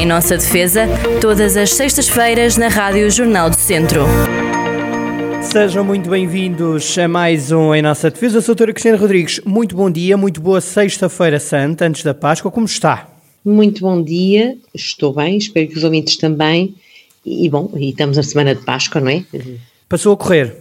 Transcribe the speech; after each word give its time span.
Em 0.00 0.06
nossa 0.06 0.34
defesa, 0.38 0.86
todas 1.20 1.58
as 1.58 1.74
sextas-feiras 1.74 2.56
na 2.56 2.68
Rádio 2.68 3.10
Jornal 3.10 3.50
do 3.50 3.56
Centro. 3.56 4.06
Sejam 5.42 5.84
muito 5.84 6.08
bem-vindos 6.08 6.96
a 6.96 7.06
mais 7.06 7.52
um 7.52 7.74
Em 7.74 7.82
Nossa 7.82 8.10
Defesa. 8.10 8.40
Sou 8.40 8.52
a 8.52 8.54
doutora 8.54 8.72
Cristina 8.72 8.96
Rodrigues. 8.96 9.42
Muito 9.44 9.76
bom 9.76 9.90
dia, 9.90 10.16
muito 10.16 10.40
boa 10.40 10.62
Sexta-feira 10.62 11.38
Santa, 11.38 11.84
antes 11.84 12.02
da 12.02 12.14
Páscoa. 12.14 12.50
Como 12.50 12.64
está? 12.64 13.10
Muito 13.44 13.82
bom 13.82 14.02
dia, 14.02 14.56
estou 14.72 15.12
bem, 15.12 15.36
espero 15.36 15.68
que 15.68 15.76
os 15.76 15.84
ouvintes 15.84 16.16
também. 16.16 16.74
E 17.22 17.46
bom, 17.50 17.70
e 17.76 17.90
estamos 17.90 18.16
na 18.16 18.22
semana 18.22 18.54
de 18.54 18.64
Páscoa, 18.64 19.02
não 19.02 19.10
é? 19.10 19.22
Passou 19.86 20.14
a 20.14 20.16
correr? 20.16 20.56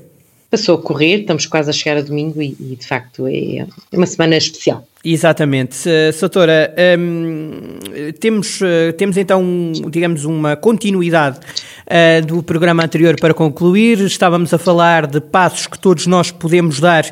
Passou 0.51 0.75
a 0.75 0.81
correr, 0.81 1.21
estamos 1.21 1.45
quase 1.45 1.69
a 1.69 1.73
chegar 1.73 1.95
a 1.95 2.01
domingo 2.01 2.41
e, 2.41 2.57
e 2.59 2.75
de 2.75 2.85
facto 2.85 3.25
é, 3.25 3.59
é 3.59 3.67
uma 3.93 4.05
semana 4.05 4.35
especial. 4.35 4.85
Exatamente. 5.03 5.89
Soutora, 6.13 6.73
hum, 6.97 7.79
temos, 8.19 8.61
eh, 8.61 8.91
temos 8.91 9.15
então, 9.15 9.41
digamos, 9.89 10.25
uma 10.25 10.57
continuidade 10.57 11.39
uh, 11.39 12.25
do 12.25 12.43
programa 12.43 12.83
anterior 12.83 13.15
para 13.17 13.33
concluir. 13.33 13.99
Estávamos 14.01 14.53
a 14.53 14.57
falar 14.57 15.07
de 15.07 15.21
passos 15.21 15.67
que 15.67 15.79
todos 15.79 16.05
nós 16.05 16.31
podemos 16.31 16.81
dar 16.81 17.05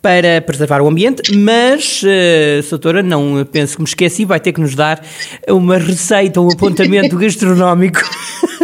para 0.00 0.40
preservar 0.40 0.80
o 0.82 0.88
ambiente, 0.88 1.36
mas, 1.36 2.02
uh, 2.02 2.62
Soutora, 2.62 3.02
não 3.02 3.44
penso 3.50 3.76
que 3.76 3.82
me 3.82 3.88
esqueci, 3.88 4.24
vai 4.24 4.40
ter 4.40 4.52
que 4.52 4.60
nos 4.60 4.74
dar 4.74 5.00
uma 5.48 5.78
receita, 5.78 6.40
um 6.40 6.48
apontamento 6.48 7.16
gastronómico. 7.18 8.00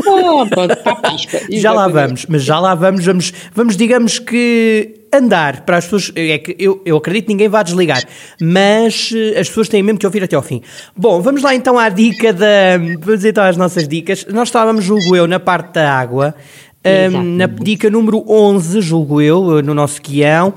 Oh, 0.06 0.46
pronto, 0.46 0.76
para 0.76 0.92
a 0.92 0.96
Páscoa. 0.96 1.40
já 1.50 1.72
lá 1.72 1.86
vamos, 1.88 2.26
mas 2.28 2.42
já 2.42 2.58
lá 2.58 2.74
vamos, 2.74 3.04
vamos, 3.04 3.32
vamos 3.54 3.76
digamos 3.76 4.18
que 4.18 4.97
andar 5.12 5.62
para 5.62 5.78
as 5.78 5.84
pessoas, 5.84 6.12
é 6.14 6.38
que 6.38 6.56
eu, 6.58 6.80
eu 6.84 6.96
acredito 6.96 7.26
que 7.26 7.32
ninguém 7.32 7.48
vá 7.48 7.62
desligar, 7.62 8.02
mas 8.40 9.10
uh, 9.10 9.38
as 9.38 9.48
pessoas 9.48 9.68
têm 9.68 9.82
mesmo 9.82 9.98
que 9.98 10.06
ouvir 10.06 10.22
até 10.22 10.36
ao 10.36 10.42
fim. 10.42 10.62
Bom, 10.96 11.20
vamos 11.20 11.42
lá 11.42 11.54
então 11.54 11.78
à 11.78 11.88
dica 11.88 12.32
da, 12.32 12.78
vamos 13.00 13.24
então 13.24 13.44
às 13.44 13.56
nossas 13.56 13.86
dicas. 13.86 14.26
Nós 14.26 14.48
estávamos, 14.48 14.84
julgo 14.84 15.16
eu, 15.16 15.26
na 15.26 15.40
parte 15.40 15.74
da 15.74 15.92
água, 15.92 16.34
um, 17.12 17.22
na 17.36 17.46
dica 17.46 17.90
número 17.90 18.24
11, 18.28 18.80
julgo 18.80 19.20
eu, 19.20 19.62
no 19.62 19.74
nosso 19.74 20.00
guião, 20.00 20.54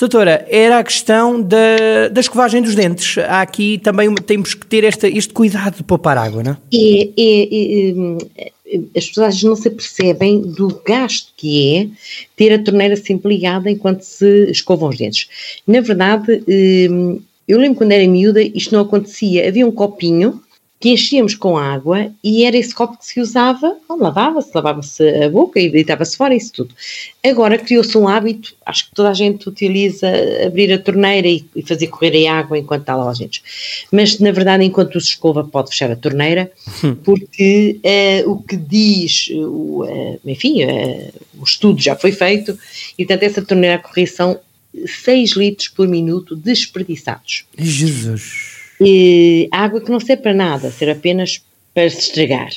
Doutora, 0.00 0.46
era 0.48 0.78
a 0.78 0.84
questão 0.84 1.42
da, 1.42 2.08
da 2.10 2.20
escovagem 2.20 2.62
dos 2.62 2.74
dentes. 2.74 3.18
Há 3.18 3.42
aqui 3.42 3.78
também 3.78 4.14
temos 4.14 4.54
que 4.54 4.66
ter 4.66 4.82
esta, 4.82 5.06
este 5.06 5.30
cuidado 5.30 5.76
de 5.76 5.82
poupar 5.82 6.16
água, 6.16 6.42
não 6.42 6.52
é? 6.52 6.56
É, 6.72 7.02
é, 7.18 8.46
é 8.46 8.50
as 8.96 9.08
pessoas 9.08 9.42
não 9.42 9.56
se 9.56 9.70
percebem 9.70 10.40
do 10.40 10.80
gasto 10.84 11.32
que 11.36 11.76
é 11.76 11.88
ter 12.36 12.52
a 12.52 12.62
torneira 12.62 12.96
sempre 12.96 13.28
ligada 13.28 13.70
enquanto 13.70 14.02
se 14.02 14.50
escovam 14.50 14.88
os 14.88 14.98
dentes. 14.98 15.28
Na 15.66 15.80
verdade, 15.80 16.42
hum, 16.90 17.20
eu 17.48 17.58
lembro 17.58 17.78
quando 17.78 17.92
era 17.92 18.06
miúda, 18.06 18.42
isto 18.42 18.74
não 18.74 18.82
acontecia. 18.82 19.48
Havia 19.48 19.66
um 19.66 19.72
copinho 19.72 20.40
que 20.80 20.88
enchíamos 20.88 21.34
com 21.34 21.58
água 21.58 22.10
e 22.24 22.42
era 22.46 22.56
esse 22.56 22.74
copo 22.74 22.96
que 22.96 23.04
se 23.04 23.20
usava, 23.20 23.76
lavava-se, 23.86 24.50
lavava-se 24.54 25.06
a 25.22 25.28
boca 25.28 25.60
e 25.60 25.68
deitava-se 25.68 26.16
fora, 26.16 26.34
isso 26.34 26.54
tudo. 26.54 26.74
Agora 27.22 27.58
criou-se 27.58 27.96
um 27.98 28.08
hábito, 28.08 28.56
acho 28.64 28.88
que 28.88 28.94
toda 28.94 29.10
a 29.10 29.14
gente 29.14 29.46
utiliza 29.46 30.10
abrir 30.44 30.72
a 30.72 30.78
torneira 30.78 31.28
e, 31.28 31.44
e 31.54 31.60
fazer 31.60 31.88
correr 31.88 32.26
a 32.26 32.38
água 32.38 32.58
enquanto 32.58 32.80
está 32.80 32.96
lá 32.96 33.10
a 33.10 33.14
gente. 33.14 33.42
Mas, 33.92 34.18
na 34.18 34.32
verdade, 34.32 34.64
enquanto 34.64 34.98
se 34.98 35.08
escova, 35.08 35.44
pode 35.44 35.68
fechar 35.68 35.90
a 35.90 35.96
torneira, 35.96 36.50
hum. 36.82 36.94
porque 37.04 37.78
uh, 38.24 38.30
o 38.30 38.42
que 38.42 38.56
diz, 38.56 39.28
uh, 39.32 40.18
enfim, 40.24 40.64
uh, 40.64 41.12
o 41.38 41.44
estudo 41.44 41.78
já 41.78 41.94
foi 41.94 42.10
feito, 42.10 42.58
e, 42.98 43.04
portanto, 43.04 43.22
essa 43.24 43.42
torneira 43.42 43.76
a 43.76 43.78
correr 43.78 44.06
são 44.06 44.40
6 44.86 45.32
litros 45.32 45.68
por 45.68 45.86
minuto 45.86 46.34
desperdiçados. 46.34 47.44
Jesus! 47.58 48.59
E 48.80 49.48
água 49.52 49.80
que 49.80 49.90
não 49.90 50.00
serve 50.00 50.22
para 50.22 50.34
nada, 50.34 50.70
serve 50.70 50.92
apenas 50.92 51.42
para 51.74 51.88
se 51.90 51.98
estragar. 51.98 52.50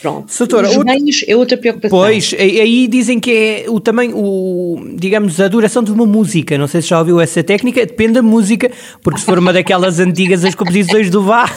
Pronto. 0.00 0.32
Doutora, 0.36 0.68
Os 0.68 0.76
banhos 0.78 1.24
é 1.28 1.36
outra 1.36 1.56
preocupação. 1.56 1.96
Pois, 1.96 2.34
aí 2.38 2.88
dizem 2.88 3.20
que 3.20 3.30
é 3.30 3.64
o 3.68 3.78
tamanho, 3.78 4.16
o, 4.16 4.82
digamos, 4.96 5.38
a 5.40 5.46
duração 5.46 5.82
de 5.82 5.92
uma 5.92 6.06
música. 6.06 6.56
Não 6.56 6.66
sei 6.66 6.80
se 6.82 6.88
já 6.88 6.98
ouviu 6.98 7.20
essa 7.20 7.42
técnica, 7.42 7.84
depende 7.84 8.14
da 8.14 8.22
música, 8.22 8.70
porque 9.02 9.20
se 9.20 9.26
for 9.26 9.38
uma 9.38 9.52
daquelas 9.52 10.00
antigas 10.00 10.44
as 10.44 10.54
composições 10.54 11.10
do 11.10 11.22
VAR, 11.22 11.54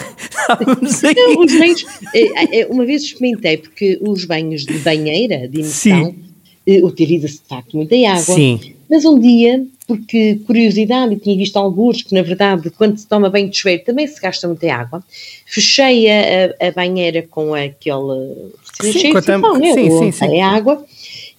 não, 0.68 1.44
os 1.44 1.58
banhos, 1.58 1.86
é, 2.14 2.62
é, 2.62 2.68
uma 2.68 2.86
vez 2.86 3.04
experimentei, 3.04 3.58
porque 3.58 3.98
os 4.02 4.26
banhos 4.26 4.66
de 4.66 4.78
banheira, 4.80 5.48
de 5.48 5.60
imersão, 5.60 6.08
eh, 6.08 6.33
utiliza-se 6.66 7.40
de 7.40 7.48
facto 7.48 7.76
muita 7.76 7.96
água. 7.96 8.22
Sim. 8.22 8.74
Mas 8.90 9.06
um 9.06 9.20
dia 9.20 9.66
porque 9.88 10.40
curiosidade, 10.46 11.14
e 11.14 11.20
tinha 11.20 11.36
visto 11.36 11.58
alguns 11.58 12.02
que, 12.02 12.14
na 12.14 12.22
verdade, 12.22 12.70
quando 12.70 12.98
se 12.98 13.08
toma 13.08 13.30
banho 13.30 13.50
de 13.50 13.58
chuveiro 13.58 13.84
também 13.84 14.08
se 14.08 14.20
gasta 14.20 14.48
muita 14.48 14.74
água. 14.74 15.04
Fechei 15.46 16.10
a, 16.10 16.68
a 16.68 16.72
banheira 16.72 17.22
com 17.30 17.54
aquele. 17.54 18.54
Sim, 18.82 18.92
de 18.92 19.22
sifão, 19.22 19.58
né? 19.58 19.74
sim, 19.74 19.90
sim, 20.00 20.12
sim. 20.12 20.42
A 20.42 20.50
água 20.50 20.86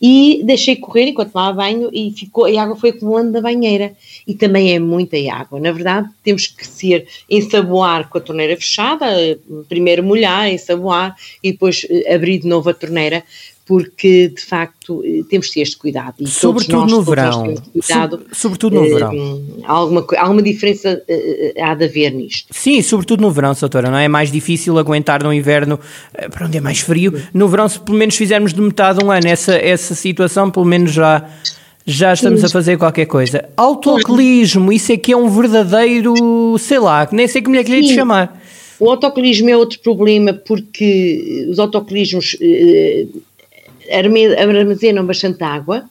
e 0.06 0.42
deixei 0.44 0.76
correr 0.76 1.08
enquanto 1.08 1.32
tomava 1.32 1.56
banho 1.56 1.88
e 1.90 2.12
ficou, 2.12 2.44
a 2.44 2.62
água 2.62 2.76
foi 2.76 2.90
acumulando 2.90 3.32
da 3.32 3.40
banheira 3.40 3.94
e 4.26 4.34
também 4.34 4.74
é 4.74 4.78
muita 4.78 5.16
água. 5.32 5.58
Na 5.58 5.72
verdade, 5.72 6.08
temos 6.22 6.46
que 6.46 6.66
ser 6.66 7.06
ensaboar 7.30 8.10
com 8.10 8.18
a 8.18 8.20
torneira 8.20 8.54
fechada, 8.54 9.06
primeiro 9.66 10.02
molhar, 10.02 10.52
ensaboar 10.52 11.16
e 11.42 11.52
depois 11.52 11.86
eh, 11.88 12.14
abrir 12.14 12.40
de 12.40 12.46
novo 12.46 12.68
a 12.68 12.74
torneira 12.74 13.24
porque 13.66 14.28
de 14.28 14.42
facto 14.42 15.02
eh, 15.04 15.22
temos 15.28 15.46
de 15.46 15.54
ter 15.54 15.60
este 15.62 15.76
cuidado. 15.76 16.16
E 16.20 16.26
sobretudo 16.26 16.80
nós, 16.80 16.92
no 16.92 17.02
verão. 17.02 17.54
Cuidado, 17.72 18.18
so, 18.30 18.42
sobretudo 18.42 18.76
no 18.76 18.82
uh, 18.82 18.88
verão. 18.88 19.42
Alguma, 19.64 20.06
alguma 20.18 20.42
diferença 20.42 21.02
uh, 21.08 21.62
há 21.62 21.74
de 21.74 21.84
haver 21.84 22.12
nisto. 22.12 22.48
Sim, 22.50 22.82
sobretudo 22.82 23.22
no 23.22 23.30
verão, 23.30 23.54
doutora, 23.58 23.90
não 23.90 23.96
é? 23.96 24.04
é 24.04 24.08
mais 24.08 24.30
difícil 24.30 24.78
aguentar 24.78 25.22
no 25.22 25.32
inverno, 25.32 25.80
para 26.30 26.46
onde 26.46 26.58
é 26.58 26.60
mais 26.60 26.80
frio. 26.80 27.14
No 27.32 27.48
verão, 27.48 27.68
se 27.68 27.80
pelo 27.80 27.96
menos 27.96 28.16
fizermos 28.16 28.52
de 28.52 28.60
metade 28.60 28.98
de 28.98 29.04
um 29.04 29.10
ano 29.10 29.26
essa, 29.26 29.54
essa 29.54 29.94
situação, 29.94 30.50
pelo 30.50 30.66
menos 30.66 30.92
já. 30.92 31.28
Já 31.86 32.14
estamos 32.14 32.42
a 32.42 32.48
fazer 32.48 32.78
qualquer 32.78 33.04
coisa. 33.04 33.46
Autocolismo, 33.58 34.72
isso 34.72 34.90
é 34.90 34.96
que 34.96 35.12
é 35.12 35.16
um 35.18 35.28
verdadeiro, 35.28 36.56
sei 36.58 36.78
lá, 36.78 37.06
nem 37.12 37.28
sei 37.28 37.42
como 37.42 37.56
é 37.56 37.62
que 37.62 37.70
lhe 37.70 37.82
de 37.82 37.94
chamar. 37.94 38.40
O 38.80 38.88
autocolismo 38.88 39.50
é 39.50 39.56
outro 39.56 39.78
problema 39.80 40.32
porque 40.32 41.46
os 41.50 41.58
autocolismos 41.58 42.36
armazenam 43.90 45.04
bastante 45.04 45.42
água 45.42 45.84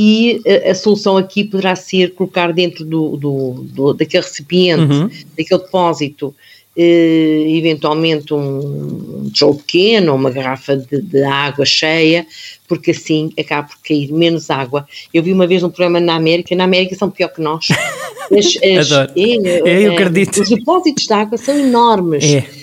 e 0.00 0.40
a, 0.46 0.70
a, 0.70 0.74
solução 0.74 1.16
aqui 1.16 1.42
poderá 1.42 1.74
ser 1.74 2.14
colocar 2.14 2.52
dentro 2.52 2.84
do, 2.84 3.16
do, 3.16 3.52
do 3.64 3.94
daquele 3.94 4.22
recipiente, 4.22 4.92
uhum. 4.92 5.10
daquele 5.36 5.60
depósito, 5.60 6.34
eh, 6.76 7.46
eventualmente 7.48 8.32
um, 8.32 9.28
tijolo 9.32 9.56
pequeno 9.56 10.12
ou 10.12 10.18
uma 10.18 10.30
garrafa 10.30 10.76
de, 10.76 11.02
de, 11.02 11.22
água 11.24 11.66
cheia, 11.66 12.24
porque 12.68 12.92
assim 12.92 13.32
acaba 13.36 13.66
por 13.66 13.78
cair 13.82 14.12
menos 14.12 14.50
água. 14.50 14.86
Eu 15.12 15.20
vi 15.20 15.32
uma 15.32 15.48
vez 15.48 15.64
um 15.64 15.70
programa 15.70 15.98
na 15.98 16.14
América, 16.14 16.54
na 16.54 16.62
América 16.62 16.94
são 16.94 17.10
pior 17.10 17.28
que 17.28 17.40
nós. 17.40 17.66
As, 18.30 18.58
as, 18.62 18.92
é, 18.92 19.08
é, 19.64 19.86
eu 19.86 19.92
acredito. 19.94 20.42
Os 20.42 20.50
depósitos 20.50 21.06
de 21.06 21.12
água 21.14 21.38
são 21.38 21.58
enormes. 21.58 22.22
É 22.24 22.57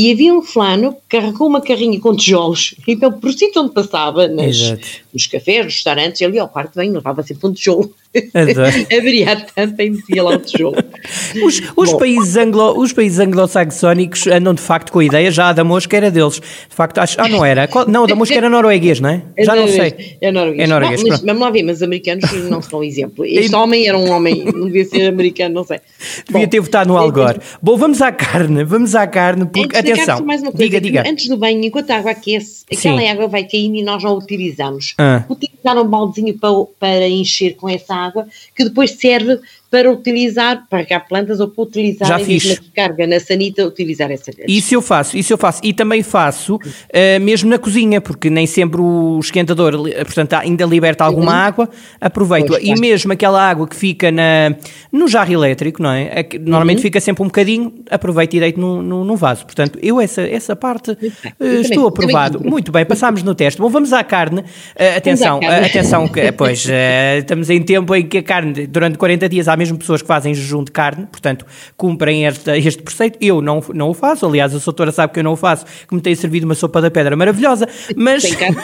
e 0.00 0.10
havia 0.10 0.32
um 0.32 0.40
fulano 0.40 0.94
que 0.94 1.18
carregou 1.18 1.46
uma 1.46 1.60
carrinha 1.60 2.00
com 2.00 2.16
tijolos, 2.16 2.74
então 2.88 3.12
por 3.12 3.30
sítio 3.34 3.60
onde 3.60 3.74
passava, 3.74 4.26
nas, 4.26 4.56
nos 5.12 5.26
cafés, 5.26 5.66
nos 5.66 5.74
restaurantes, 5.74 6.22
ali 6.22 6.38
ao 6.38 6.48
quarto 6.48 6.76
bem 6.76 6.90
levava 6.90 7.22
sempre 7.22 7.46
um 7.46 7.52
tijolo. 7.52 7.94
Haveria 8.34 9.46
tanta 9.54 9.84
e 9.84 9.90
metia 9.90 10.22
lá 10.22 10.32
o 10.32 10.38
tijolo. 10.38 10.76
Os, 11.44 11.62
os 11.76 11.92
países 11.92 12.36
anglo, 12.36 12.76
os 12.76 12.92
países 12.92 13.20
anglo-saxónicos 13.20 14.26
andam 14.26 14.52
de 14.52 14.60
facto 14.60 14.90
com 14.90 14.98
a 14.98 15.04
ideia, 15.04 15.30
já 15.30 15.50
a 15.50 15.52
da 15.52 15.62
mosca 15.62 15.96
era 15.96 16.10
deles. 16.10 16.34
De 16.34 16.74
facto, 16.74 16.98
acho, 16.98 17.20
ah, 17.20 17.28
não 17.28 17.44
era. 17.44 17.68
Não, 17.86 18.04
a 18.04 18.06
da 18.06 18.14
mosca 18.16 18.34
era 18.34 18.48
norueguês, 18.48 18.98
não 18.98 19.10
é? 19.10 19.22
é 19.36 19.44
já 19.44 19.54
não 19.54 19.68
sei. 19.68 20.16
É 20.20 20.32
norueguês. 20.32 20.68
É 20.68 20.72
norueguês. 20.72 21.02
Não, 21.02 21.08
mas, 21.10 21.20
vamos 21.20 21.40
lá 21.40 21.50
ver, 21.50 21.62
mas 21.62 21.76
os 21.76 21.82
americanos 21.82 22.32
não 22.48 22.60
são 22.60 22.82
exemplo. 22.82 23.24
Este 23.30 23.54
homem 23.54 23.86
era 23.86 23.96
um 23.96 24.10
homem, 24.10 24.44
não 24.44 24.66
devia 24.66 24.84
ser 24.84 25.06
americano, 25.06 25.54
não 25.54 25.64
sei. 25.64 25.80
Devia 26.26 26.46
Bom, 26.46 26.50
ter 26.50 26.60
votado 26.60 26.88
no 26.88 26.96
Algor. 26.96 27.38
Bom, 27.62 27.76
vamos 27.76 28.02
à 28.02 28.10
carne, 28.10 28.64
vamos 28.64 28.94
à 28.94 29.06
carne, 29.06 29.46
porque, 29.46 29.76
atenção, 29.76 30.24
coisa, 30.24 30.50
diga, 30.52 30.80
diga. 30.80 31.04
antes 31.06 31.28
do 31.28 31.36
banho, 31.36 31.64
enquanto 31.64 31.90
a 31.90 31.96
água 31.96 32.10
aquece, 32.10 32.64
aquela 32.72 33.00
Sim. 33.00 33.08
água 33.08 33.28
vai 33.28 33.44
caindo 33.44 33.76
e 33.76 33.82
nós 33.82 34.02
não 34.02 34.10
a 34.10 34.14
utilizamos. 34.14 34.94
Ah. 34.98 35.24
Utilizar 35.28 35.78
um 35.78 35.84
baldezinho 35.84 36.36
para, 36.38 36.50
para 36.78 37.08
encher 37.08 37.54
com 37.54 37.68
essa 37.68 37.94
água, 37.94 37.99
que 38.54 38.64
depois 38.64 38.90
serve 38.92 39.40
para 39.70 39.90
utilizar, 39.90 40.66
para 40.68 40.80
regar 40.80 41.06
plantas 41.06 41.38
ou 41.38 41.46
para 41.46 41.62
utilizar 41.62 42.08
Já 42.08 42.18
fiz. 42.18 42.44
na 42.44 42.56
carga 42.74 43.06
na 43.06 43.20
sanita, 43.20 43.64
utilizar 43.64 44.10
essa. 44.10 44.32
Isso 44.48 44.74
eu 44.74 44.82
faço, 44.82 45.16
isso 45.16 45.32
eu 45.32 45.38
faço. 45.38 45.60
E 45.62 45.72
também 45.72 46.02
faço 46.02 46.56
uh, 46.56 47.20
mesmo 47.20 47.48
na 47.48 47.56
cozinha, 47.56 48.00
porque 48.00 48.28
nem 48.28 48.46
sempre 48.46 48.80
o 48.80 49.20
esquentador, 49.20 49.74
portanto, 50.04 50.34
ainda 50.34 50.64
liberta 50.64 51.04
alguma 51.04 51.30
uhum. 51.30 51.38
água, 51.38 51.70
aproveito. 52.00 52.58
e 52.60 52.74
mesmo 52.80 53.12
aquela 53.12 53.40
água 53.40 53.68
que 53.68 53.76
fica 53.76 54.10
na, 54.10 54.56
no 54.90 55.06
jarro 55.06 55.32
elétrico, 55.32 55.80
não 55.80 55.92
é? 55.92 56.26
normalmente 56.40 56.78
uhum. 56.78 56.82
fica 56.82 57.00
sempre 57.00 57.22
um 57.22 57.26
bocadinho, 57.26 57.72
aproveito 57.88 58.34
e 58.34 58.40
deito 58.40 58.58
num, 58.58 58.82
num, 58.82 59.16
vaso. 59.16 59.46
Portanto, 59.46 59.78
eu 59.80 60.00
essa, 60.00 60.22
essa 60.22 60.56
parte 60.56 60.90
uh, 60.90 61.44
estou 61.60 61.86
aprovado. 61.86 62.42
Muito 62.42 62.72
bem, 62.72 62.84
passámos 62.84 63.22
no 63.22 63.36
teste. 63.36 63.60
Bom, 63.60 63.68
vamos 63.68 63.92
à 63.92 64.02
carne. 64.02 64.40
Uh, 64.40 64.96
atenção, 64.96 65.38
carne. 65.38 65.66
atenção, 65.66 66.08
que, 66.08 66.32
pois, 66.32 66.66
estamos 67.18 67.48
em 67.50 67.62
tempo 67.62 67.94
em 67.94 68.04
que 68.04 68.18
a 68.18 68.22
carne, 68.22 68.66
durante 68.66 68.98
40 68.98 69.28
dias 69.28 69.46
há 69.46 69.59
mesmo 69.60 69.76
pessoas 69.76 70.00
que 70.00 70.08
fazem 70.08 70.34
jejum 70.34 70.64
de 70.64 70.70
carne, 70.70 71.06
portanto, 71.06 71.44
cumprem 71.76 72.24
este, 72.24 72.50
este 72.50 72.82
preceito. 72.82 73.18
Eu 73.20 73.42
não, 73.42 73.62
não 73.74 73.90
o 73.90 73.94
faço, 73.94 74.24
aliás, 74.24 74.54
a 74.54 74.58
doutora 74.58 74.90
sabe 74.90 75.12
que 75.12 75.20
eu 75.20 75.24
não 75.24 75.32
o 75.32 75.36
faço, 75.36 75.66
que 75.86 75.94
me 75.94 76.00
tem 76.00 76.14
servido 76.14 76.46
uma 76.46 76.54
sopa 76.54 76.80
da 76.80 76.90
pedra 76.90 77.14
maravilhosa, 77.14 77.68
mas... 77.94 78.22
Tem 78.22 78.34
carne. 78.34 78.56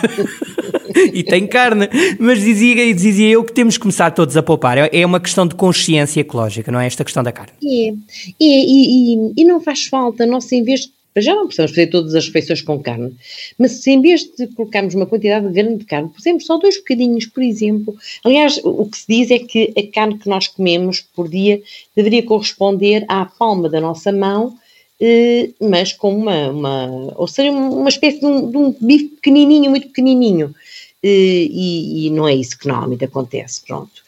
e 1.13 1.23
tem 1.23 1.47
carne, 1.47 1.89
mas 2.19 2.41
dizia, 2.41 2.95
dizia 2.95 3.29
eu 3.29 3.45
que 3.45 3.53
temos 3.53 3.77
que 3.77 3.83
começar 3.83 4.11
todos 4.13 4.37
a 4.37 4.43
poupar. 4.43 4.79
É, 4.79 5.05
uma 5.05 5.21
questão 5.21 5.47
de 5.47 5.55
consciência 5.55 6.21
ecológica, 6.21 6.73
não 6.73 6.81
é 6.81 6.87
esta 6.87 7.05
questão 7.05 7.23
da 7.23 7.33
carne. 7.33 7.53
É, 7.63 7.93
e, 8.41 9.15
e, 9.15 9.33
e 9.37 9.45
não 9.45 9.61
faz 9.61 9.87
falta, 9.87 10.25
nós 10.25 10.51
em 10.53 10.63
vez 10.63 10.81
de 10.81 10.96
já 11.21 11.35
não 11.35 11.47
precisamos 11.47 11.73
fazer 11.73 11.87
todas 11.89 12.15
as 12.15 12.27
refeições 12.27 12.63
com 12.63 12.81
carne, 12.81 13.15
mas 13.59 13.73
se 13.73 13.91
em 13.91 14.01
vez 14.01 14.25
de 14.25 14.47
colocarmos 14.49 14.95
uma 14.95 15.07
quantidade 15.07 15.49
grande 15.53 15.79
de 15.79 15.85
carne, 15.85 16.09
pusemos 16.09 16.45
só 16.45 16.59
dois 16.59 16.77
bocadinhos, 16.79 17.27
por 17.27 17.43
exemplo. 17.43 17.97
Aliás, 18.25 18.61
o 18.63 18.87
que 18.87 18.99
se 18.99 19.07
diz 19.09 19.31
é 19.31 19.39
que 19.39 19.73
a 19.77 19.93
carne 19.93 20.19
que 20.19 20.29
nós 20.29 20.47
comemos 20.47 21.01
por 21.01 21.29
dia 21.29 21.63
deveria 21.95 22.23
corresponder 22.23 23.05
à 23.09 23.25
palma 23.25 23.69
da 23.69 23.81
nossa 23.81 24.13
mão, 24.13 24.57
eh, 25.01 25.51
mas 25.61 25.93
com 25.93 26.17
uma, 26.17 26.51
uma, 26.51 27.15
ou 27.17 27.27
seja, 27.27 27.51
uma 27.51 27.89
espécie 27.89 28.21
de 28.21 28.27
um, 28.27 28.51
de 28.51 28.57
um 28.57 28.75
bife 28.81 29.09
pequenininho, 29.17 29.71
muito 29.71 29.89
pequenininho. 29.89 30.55
Eh, 31.03 31.49
e, 31.51 32.07
e, 32.07 32.11
não 32.11 32.27
é 32.27 32.35
isso 32.35 32.59
que 32.59 32.67
normalmente 32.67 33.05
acontece, 33.05 33.63
pronto. 33.67 34.03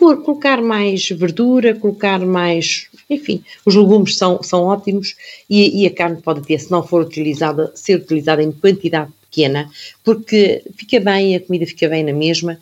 Por 0.00 0.22
colocar 0.22 0.62
mais 0.62 1.10
verdura, 1.10 1.74
colocar 1.74 2.18
mais, 2.20 2.86
enfim, 3.10 3.44
os 3.66 3.74
legumes 3.74 4.16
são, 4.16 4.42
são 4.42 4.64
ótimos 4.64 5.14
e, 5.48 5.82
e 5.82 5.86
a 5.86 5.94
carne 5.94 6.22
pode 6.22 6.40
ter, 6.40 6.58
se 6.58 6.70
não 6.70 6.82
for 6.82 7.02
utilizada, 7.02 7.70
ser 7.74 7.96
utilizada 7.96 8.42
em 8.42 8.50
quantidade 8.50 9.12
pequena, 9.20 9.70
porque 10.02 10.62
fica 10.74 10.98
bem, 10.98 11.36
a 11.36 11.40
comida 11.40 11.66
fica 11.66 11.86
bem 11.86 12.02
na 12.02 12.14
mesma 12.14 12.58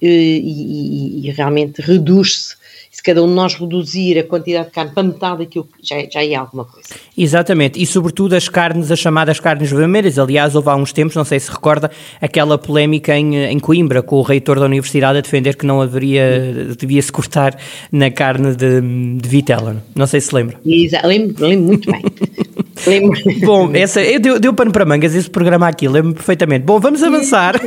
eh, 0.00 0.06
e, 0.06 1.20
e, 1.22 1.26
e 1.26 1.30
realmente 1.30 1.82
reduz-se 1.82 2.47
se 2.47 2.47
cada 3.08 3.24
um 3.24 3.26
de 3.26 3.32
nós 3.32 3.54
reduzir 3.54 4.18
a 4.18 4.22
quantidade 4.22 4.66
de 4.66 4.72
carne 4.72 4.92
para 4.92 5.02
metade 5.02 5.38
daquilo, 5.38 5.66
já, 5.82 5.96
já 6.12 6.22
é 6.22 6.34
alguma 6.34 6.66
coisa. 6.66 6.90
Exatamente, 7.16 7.82
e 7.82 7.86
sobretudo 7.86 8.36
as 8.36 8.50
carnes, 8.50 8.90
as 8.90 8.98
chamadas 8.98 9.40
carnes 9.40 9.70
vermelhas. 9.70 10.18
Aliás, 10.18 10.54
houve 10.54 10.68
há 10.68 10.76
uns 10.76 10.92
tempos, 10.92 11.16
não 11.16 11.24
sei 11.24 11.40
se 11.40 11.50
recorda, 11.50 11.90
aquela 12.20 12.58
polémica 12.58 13.16
em, 13.16 13.34
em 13.34 13.58
Coimbra, 13.58 14.02
com 14.02 14.16
o 14.16 14.22
reitor 14.22 14.60
da 14.60 14.66
universidade 14.66 15.16
a 15.16 15.20
defender 15.22 15.56
que 15.56 15.64
não 15.64 15.80
haveria, 15.80 16.74
devia-se 16.78 17.10
cortar 17.10 17.58
na 17.90 18.10
carne 18.10 18.54
de, 18.54 18.82
de 19.18 19.26
vitela. 19.26 19.82
Não 19.96 20.06
sei 20.06 20.20
se 20.20 20.34
lembra. 20.34 20.60
Exato, 20.66 21.06
lembro, 21.06 21.46
lembro 21.46 21.66
muito 21.66 21.90
bem. 21.90 22.02
Bom, 23.44 23.70
essa, 23.74 24.00
deu, 24.18 24.38
deu 24.38 24.54
pano 24.54 24.72
para 24.72 24.84
mangas 24.84 25.14
esse 25.14 25.28
programa 25.28 25.68
aqui, 25.68 25.88
lembro-me 25.88 26.14
perfeitamente. 26.14 26.64
Bom, 26.64 26.78
vamos 26.78 27.02
avançar. 27.02 27.60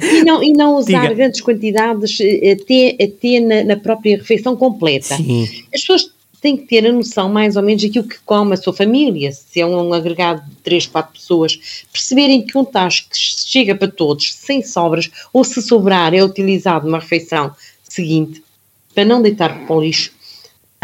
E 0.00 0.22
não, 0.24 0.42
e 0.42 0.52
não 0.52 0.76
usar 0.76 1.02
Diga. 1.02 1.14
grandes 1.14 1.40
quantidades 1.40 2.18
até, 2.20 2.96
até 3.02 3.40
na, 3.40 3.64
na, 3.64 3.76
própria 3.76 4.16
refeição 4.16 4.56
completa. 4.56 5.16
Sim. 5.16 5.48
As 5.72 5.80
pessoas 5.80 6.10
têm 6.40 6.56
que 6.56 6.66
ter 6.66 6.86
a 6.86 6.92
noção 6.92 7.30
mais 7.30 7.56
ou 7.56 7.62
menos 7.62 7.82
daquilo 7.82 8.06
que 8.06 8.18
come 8.26 8.52
a 8.52 8.56
sua 8.56 8.74
família, 8.74 9.32
se 9.32 9.60
é 9.60 9.66
um, 9.66 9.88
um 9.88 9.94
agregado 9.94 10.42
de 10.46 10.56
3, 10.56 10.86
4 10.88 11.12
pessoas, 11.14 11.58
perceberem 11.90 12.42
que 12.42 12.58
um 12.58 12.64
tacho 12.64 13.06
que 13.08 13.16
chega 13.16 13.74
para 13.74 13.88
todos, 13.88 14.34
sem 14.34 14.62
sobras, 14.62 15.10
ou 15.32 15.42
se 15.42 15.62
sobrar 15.62 16.12
é 16.12 16.22
utilizado 16.22 16.84
numa 16.84 16.98
refeição 16.98 17.52
seguinte, 17.82 18.42
para 18.94 19.06
não 19.06 19.22
deitar 19.22 19.64
para 19.64 19.74
o 19.74 19.80
lixo, 19.80 20.12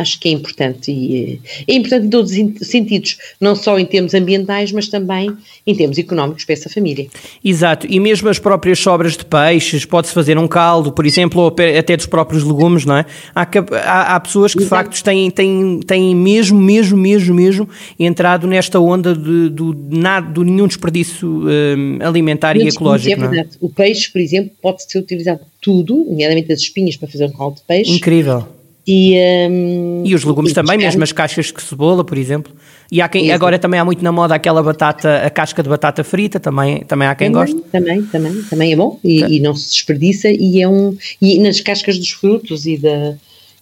acho 0.00 0.18
que 0.18 0.28
é 0.28 0.32
importante 0.32 0.90
e 0.90 1.40
é 1.68 1.74
importante 1.74 2.06
em 2.06 2.10
todos 2.10 2.32
os 2.32 2.66
sentidos, 2.66 3.18
não 3.40 3.54
só 3.54 3.78
em 3.78 3.84
termos 3.84 4.14
ambientais, 4.14 4.72
mas 4.72 4.88
também 4.88 5.36
em 5.66 5.74
termos 5.74 5.98
económicos 5.98 6.44
para 6.44 6.54
essa 6.54 6.68
família. 6.68 7.06
Exato, 7.44 7.86
e 7.88 8.00
mesmo 8.00 8.28
as 8.28 8.38
próprias 8.38 8.78
sobras 8.78 9.16
de 9.16 9.24
peixes, 9.24 9.84
pode-se 9.84 10.12
fazer 10.12 10.38
um 10.38 10.48
caldo, 10.48 10.92
por 10.92 11.06
exemplo, 11.06 11.42
ou 11.42 11.48
até 11.78 11.96
dos 11.96 12.06
próprios 12.06 12.42
legumes, 12.42 12.84
não 12.84 12.96
é? 12.96 13.04
Há, 13.34 13.46
há, 13.84 14.16
há 14.16 14.20
pessoas 14.20 14.54
que 14.54 14.62
Exato. 14.62 14.90
de 14.90 14.98
facto 14.98 15.04
têm, 15.04 15.30
têm, 15.30 15.80
têm 15.80 16.14
mesmo, 16.14 16.58
mesmo, 16.58 16.96
mesmo, 16.96 17.34
mesmo 17.34 17.68
entrado 17.98 18.46
nesta 18.46 18.80
onda 18.80 19.14
de, 19.14 19.50
do, 19.50 19.76
nada, 19.90 20.30
do 20.30 20.42
nenhum 20.42 20.66
desperdício 20.66 21.28
um, 21.28 21.98
alimentar 22.00 22.56
e 22.56 22.66
ecológico. 22.66 23.12
É 23.12 23.28
verdade. 23.28 23.50
É? 23.54 23.58
O 23.60 23.68
peixe, 23.68 24.10
por 24.10 24.20
exemplo, 24.20 24.52
pode 24.62 24.82
ser 24.90 24.98
utilizado 24.98 25.40
tudo, 25.60 26.06
nomeadamente 26.08 26.52
as 26.52 26.60
espinhas 26.60 26.96
para 26.96 27.08
fazer 27.08 27.26
um 27.26 27.32
caldo 27.32 27.56
de 27.56 27.62
peixe. 27.62 27.92
Incrível 27.92 28.59
e, 28.92 29.16
um, 29.48 30.02
e 30.04 30.16
os 30.16 30.24
legumes 30.24 30.50
e 30.50 30.54
também, 30.54 30.76
mesmo 30.76 31.00
as 31.04 31.12
caixas 31.12 31.46
de 31.46 31.62
cebola, 31.62 32.02
por 32.02 32.18
exemplo. 32.18 32.52
E 32.90 33.00
há 33.00 33.08
quem, 33.08 33.30
agora 33.30 33.56
também 33.56 33.78
há 33.78 33.84
muito 33.84 34.02
na 34.02 34.10
moda 34.10 34.34
aquela 34.34 34.60
batata, 34.64 35.18
a 35.24 35.30
casca 35.30 35.62
de 35.62 35.68
batata 35.68 36.02
frita, 36.02 36.40
também, 36.40 36.80
também 36.80 37.06
há 37.06 37.14
quem 37.14 37.30
também, 37.30 37.54
goste. 37.54 37.70
Também, 37.70 38.02
também, 38.02 38.42
também 38.42 38.72
é 38.72 38.76
bom 38.76 38.98
e, 39.04 39.36
e, 39.36 39.40
não 39.40 39.54
se 39.54 39.70
desperdiça 39.70 40.28
e 40.28 40.60
é 40.60 40.68
um. 40.68 40.96
E 41.22 41.38
nas 41.38 41.60
cascas 41.60 41.96
dos 41.96 42.10
frutos 42.10 42.66
e 42.66 42.76
da 42.76 43.14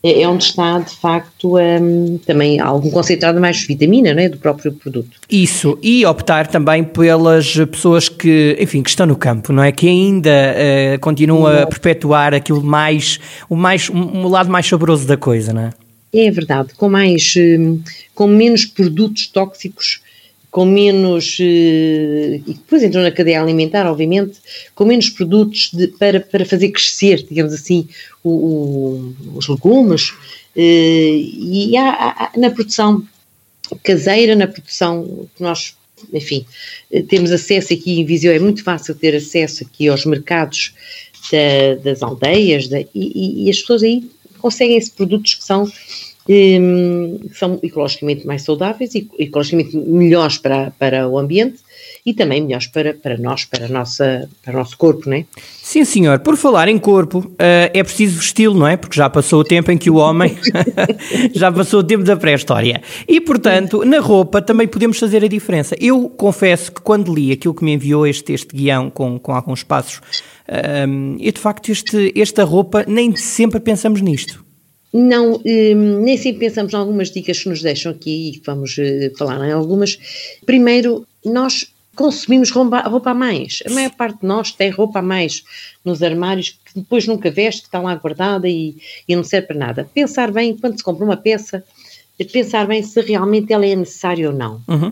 é, 0.03 0.23
é 0.23 0.29
onde 0.29 0.45
está, 0.45 0.79
de 0.79 0.95
facto, 0.97 1.59
um, 1.59 2.19
também 2.19 2.61
algum 2.61 2.91
concentrado 2.91 3.41
mais 3.41 3.65
vitamina 3.67 4.15
não 4.15 4.23
é, 4.23 4.29
do 4.29 4.39
próprio 4.39 4.73
produto. 4.73 5.11
Isso, 5.29 5.79
e 5.83 6.07
optar 6.07 6.47
também 6.47 6.85
pelas 6.85 7.55
pessoas 7.71 8.09
que, 8.09 8.57
enfim, 8.61 8.83
que 8.83 8.91
estão 8.91 9.07
no 9.07 9.17
campo, 9.17 9.53
não 9.53 9.63
é? 9.63 9.73
Que 9.73 9.89
ainda 9.89 10.31
uh, 10.31 11.01
continuam 11.01 11.47
a 11.47 11.67
perpetuar 11.67 12.33
aquilo 12.33 12.63
mais, 12.63 13.19
o 13.49 13.57
mais, 13.57 13.91
um, 13.91 13.99
um 13.99 14.29
lado 14.29 14.51
mais 14.51 14.67
saboroso 14.67 15.07
da 15.07 15.17
coisa, 15.17 15.53
não 15.53 15.63
é? 15.63 15.71
É 16.13 16.31
verdade, 16.31 16.71
com 16.75 16.89
mais, 16.89 17.35
hum, 17.37 17.81
com 18.15 18.27
menos 18.27 18.65
produtos 18.65 19.27
tóxicos 19.27 20.01
com 20.51 20.65
menos, 20.65 21.37
eh, 21.41 22.41
e 22.47 22.55
depois 22.55 22.83
entram 22.83 23.03
na 23.03 23.11
cadeia 23.11 23.41
alimentar, 23.41 23.87
obviamente, 23.87 24.39
com 24.75 24.85
menos 24.85 25.11
produtos 25.11 25.71
de, 25.73 25.89
para, 25.89 26.21
para 26.21 26.45
fazer 26.45 26.71
crescer, 26.71 27.27
digamos 27.29 27.53
assim, 27.53 27.87
o, 28.25 28.31
o, 28.31 29.17
os 29.35 29.49
legumes, 29.49 30.13
eh, 30.57 31.21
e 31.21 31.77
há, 31.77 31.91
há, 31.91 32.39
na 32.39 32.51
produção 32.51 33.07
caseira, 33.83 34.35
na 34.35 34.47
produção 34.47 35.29
que 35.37 35.43
nós, 35.43 35.77
enfim, 36.13 36.47
eh, 36.91 37.03
temos 37.03 37.31
acesso 37.31 37.75
aqui 37.75 38.01
em 38.01 38.05
Viseu, 38.07 38.33
é 38.33 38.39
muito 38.39 38.65
fácil 38.65 38.95
ter 38.95 39.15
acesso 39.15 39.65
aqui 39.65 39.89
aos 39.89 40.07
mercados 40.07 40.73
da, 41.31 41.75
das 41.83 42.03
aldeias, 42.03 42.69
da, 42.69 42.81
e, 42.81 43.45
e 43.45 43.51
as 43.51 43.61
pessoas 43.61 43.83
aí 43.83 44.11
conseguem 44.39 44.79
esses 44.79 44.91
produtos 44.91 45.35
que 45.35 45.45
são 45.45 45.71
são 47.33 47.59
ecologicamente 47.63 48.27
mais 48.27 48.43
saudáveis 48.43 48.95
e 48.95 49.09
ecologicamente 49.19 49.77
melhores 49.77 50.37
para, 50.37 50.71
para 50.79 51.09
o 51.09 51.19
ambiente 51.19 51.61
e 52.05 52.13
também 52.13 52.43
melhores 52.43 52.67
para, 52.67 52.95
para 52.95 53.17
nós, 53.17 53.45
para, 53.45 53.69
nossa, 53.69 54.29
para 54.43 54.55
o 54.55 54.59
nosso 54.59 54.77
corpo, 54.77 55.09
não 55.09 55.17
é? 55.17 55.27
Sim, 55.63 55.85
senhor. 55.85 56.19
Por 56.21 56.37
falar 56.37 56.69
em 56.69 56.79
corpo, 56.79 57.19
uh, 57.19 57.35
é 57.73 57.83
preciso 57.83 58.19
vesti-lo, 58.19 58.55
não 58.55 58.67
é? 58.67 58.77
Porque 58.77 58.97
já 58.97 59.09
passou 59.09 59.41
o 59.41 59.45
tempo 59.45 59.71
em 59.71 59.79
que 59.79 59.91
o 59.91 59.97
homem 59.97 60.37
já 61.35 61.53
passou 61.53 61.81
o 61.81 61.85
tempo 61.85 62.05
da 62.05 62.17
pré-história. 62.17 62.83
E, 63.07 63.21
portanto, 63.21 63.85
na 63.85 63.99
roupa 63.99 64.41
também 64.41 64.67
podemos 64.67 64.99
fazer 64.99 65.25
a 65.25 65.29
diferença. 65.29 65.77
Eu 65.81 66.09
confesso 66.09 66.73
que 66.73 66.81
quando 66.81 67.15
li 67.15 67.33
aquilo 67.33 67.55
que 67.55 67.65
me 67.65 67.73
enviou 67.73 68.07
este, 68.07 68.33
este 68.33 68.55
guião 68.55 68.91
com, 68.91 69.19
com 69.19 69.33
alguns 69.35 69.63
passos, 69.63 70.01
um, 70.89 71.17
e 71.19 71.31
de 71.31 71.39
facto 71.39 71.71
este, 71.71 72.13
esta 72.17 72.43
roupa 72.43 72.85
nem 72.89 73.15
sempre 73.15 73.61
pensamos 73.61 74.01
nisto 74.01 74.48
não, 74.93 75.41
um, 75.45 76.01
nem 76.03 76.17
sempre 76.17 76.41
pensamos 76.41 76.73
em 76.73 76.77
algumas 76.77 77.11
dicas 77.11 77.43
que 77.43 77.49
nos 77.49 77.63
deixam 77.63 77.93
aqui 77.93 78.33
e 78.35 78.43
vamos 78.45 78.77
uh, 78.79 79.17
falar 79.17 79.47
em 79.47 79.53
algumas. 79.53 79.99
Primeiro, 80.47 81.07
nós 81.25 81.73
consumimos 81.95 82.51
roupa, 82.51 82.81
roupa 82.83 83.11
a 83.11 83.15
mais. 83.15 83.59
A 83.67 83.71
maior 83.71 83.91
parte 83.91 84.21
de 84.21 84.27
nós 84.27 84.53
tem 84.53 84.71
roupa 84.71 85.01
a 85.01 85.03
mais 85.03 85.43
nos 85.85 86.03
armários 86.03 86.51
que 86.51 86.81
depois 86.81 87.07
nunca 87.07 87.31
veste, 87.31 87.63
que 87.63 87.69
está 87.69 87.81
lá 87.81 87.95
guardada 87.97 88.49
e, 88.49 88.77
e 89.07 89.15
não 89.15 89.25
serve 89.25 89.49
para 89.49 89.59
nada. 89.59 89.91
Pensar 89.93 90.31
bem, 90.31 90.57
quando 90.57 90.79
se 90.79 90.85
compra 90.85 91.05
uma 91.05 91.17
peça, 91.17 91.65
pensar 92.33 92.67
bem 92.67 92.83
se 92.83 93.01
realmente 93.01 93.53
ela 93.53 93.67
é 93.67 93.75
necessária 93.75 94.29
ou 94.31 94.35
não. 94.35 94.63
Uhum. 94.69 94.91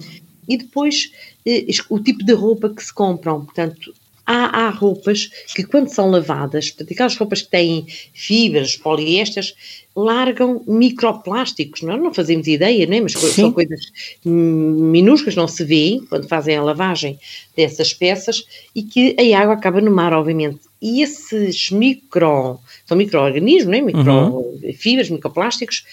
E 0.48 0.56
depois, 0.58 1.12
uh, 1.46 1.94
o 1.94 2.00
tipo 2.00 2.24
de 2.24 2.32
roupa 2.32 2.68
que 2.68 2.84
se 2.84 2.92
compram. 2.92 3.44
Portanto, 3.44 3.94
há, 4.26 4.66
há 4.66 4.70
roupas 4.70 5.30
que, 5.54 5.62
quando 5.62 5.88
são 5.88 6.10
lavadas, 6.10 6.70
portanto, 6.70 6.92
aquelas 6.92 7.16
roupas 7.16 7.42
que 7.42 7.50
têm 7.50 7.86
fibras, 8.12 8.76
poliésteres, 8.76 9.54
largam 9.94 10.62
microplásticos, 10.66 11.80
nós 11.82 11.98
não 12.02 12.12
fazemos 12.12 12.46
ideia, 12.46 12.86
né? 12.86 13.00
mas 13.00 13.12
Sim. 13.12 13.42
são 13.42 13.52
coisas 13.52 13.80
minúsculas, 14.24 15.36
não 15.36 15.48
se 15.48 15.64
vêem 15.64 16.04
quando 16.04 16.28
fazem 16.28 16.56
a 16.56 16.62
lavagem 16.62 17.18
dessas 17.56 17.94
peças 17.94 18.44
e 18.74 18.82
que 18.82 19.16
a 19.18 19.40
água 19.40 19.54
acaba 19.54 19.80
no 19.80 19.90
mar, 19.90 20.12
obviamente. 20.12 20.60
E 20.82 21.00
esses 21.00 21.70
micro, 21.70 22.60
são 22.84 22.96
micro-organismos, 22.96 23.66
né? 23.66 23.80
microfibras, 23.80 25.08
uhum. 25.08 25.14
microplásticos, 25.14 25.84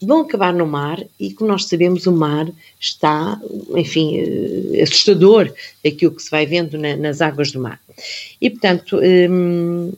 vão 0.00 0.20
acabar 0.20 0.52
no 0.52 0.66
mar 0.66 1.02
e, 1.18 1.32
como 1.32 1.50
nós 1.50 1.66
sabemos, 1.66 2.06
o 2.06 2.12
mar 2.12 2.46
está, 2.80 3.38
enfim, 3.74 4.18
eh, 4.18 4.82
assustador 4.82 5.52
aquilo 5.84 6.12
que 6.12 6.22
se 6.22 6.30
vai 6.30 6.46
vendo 6.46 6.78
na, 6.78 6.96
nas 6.96 7.20
águas 7.20 7.50
do 7.50 7.60
mar. 7.60 7.80
E, 8.40 8.48
portanto, 8.48 9.00
hum, 9.02 9.92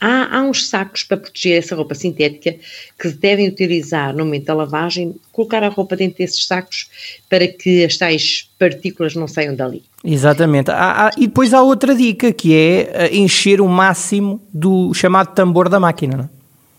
há, 0.00 0.36
há, 0.36 0.42
uns 0.42 0.68
sacos 0.68 1.04
para 1.04 1.16
proteger 1.16 1.58
essa 1.58 1.76
roupa 1.76 1.94
sintética 1.94 2.56
que 2.98 3.08
devem 3.10 3.48
utilizar 3.48 4.12
no 4.12 4.24
momento 4.24 4.46
da 4.46 4.54
lavagem, 4.54 5.14
colocar 5.30 5.62
a 5.62 5.68
roupa 5.68 5.96
dentro 5.96 6.18
desses 6.18 6.44
sacos 6.44 6.88
para 7.30 7.46
que 7.46 7.84
as 7.84 7.96
tais 7.96 8.50
partículas 8.58 9.14
não 9.14 9.28
saiam 9.28 9.54
dali. 9.54 9.82
Exatamente. 10.04 10.72
Há, 10.72 11.06
há, 11.06 11.10
e 11.16 11.28
depois 11.28 11.54
há 11.54 11.62
outra 11.62 11.94
dica 11.94 12.32
que 12.32 12.52
é 12.52 12.90
eh, 12.92 13.16
encher 13.16 13.60
o 13.60 13.68
máximo 13.68 14.40
do 14.52 14.92
chamado 14.92 15.34
tambor 15.34 15.68
da 15.68 15.78
máquina, 15.78 16.16
não 16.16 16.24
é? 16.24 16.35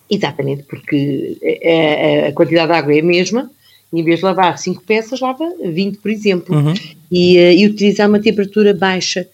Exatamente, 0.09 0.63
porque 0.63 1.37
a, 1.63 2.27
a, 2.29 2.31
quantidade 2.31 2.67
de 2.67 2.73
água 2.73 2.95
é 2.95 2.99
a 2.99 3.03
mesma, 3.03 3.51
em 3.91 4.03
vez 4.03 4.19
de 4.19 4.25
lavar 4.25 4.57
5 4.57 4.83
peças, 4.83 5.19
lava 5.19 5.53
20, 5.63 5.97
por 5.97 6.11
exemplo. 6.11 6.55
Uhum. 6.55 6.73
E, 7.11 7.37
e 7.37 7.65
utilizar 7.65 8.07
uma 8.07 8.19
temperatura 8.19 8.73
baixa, 8.73 9.27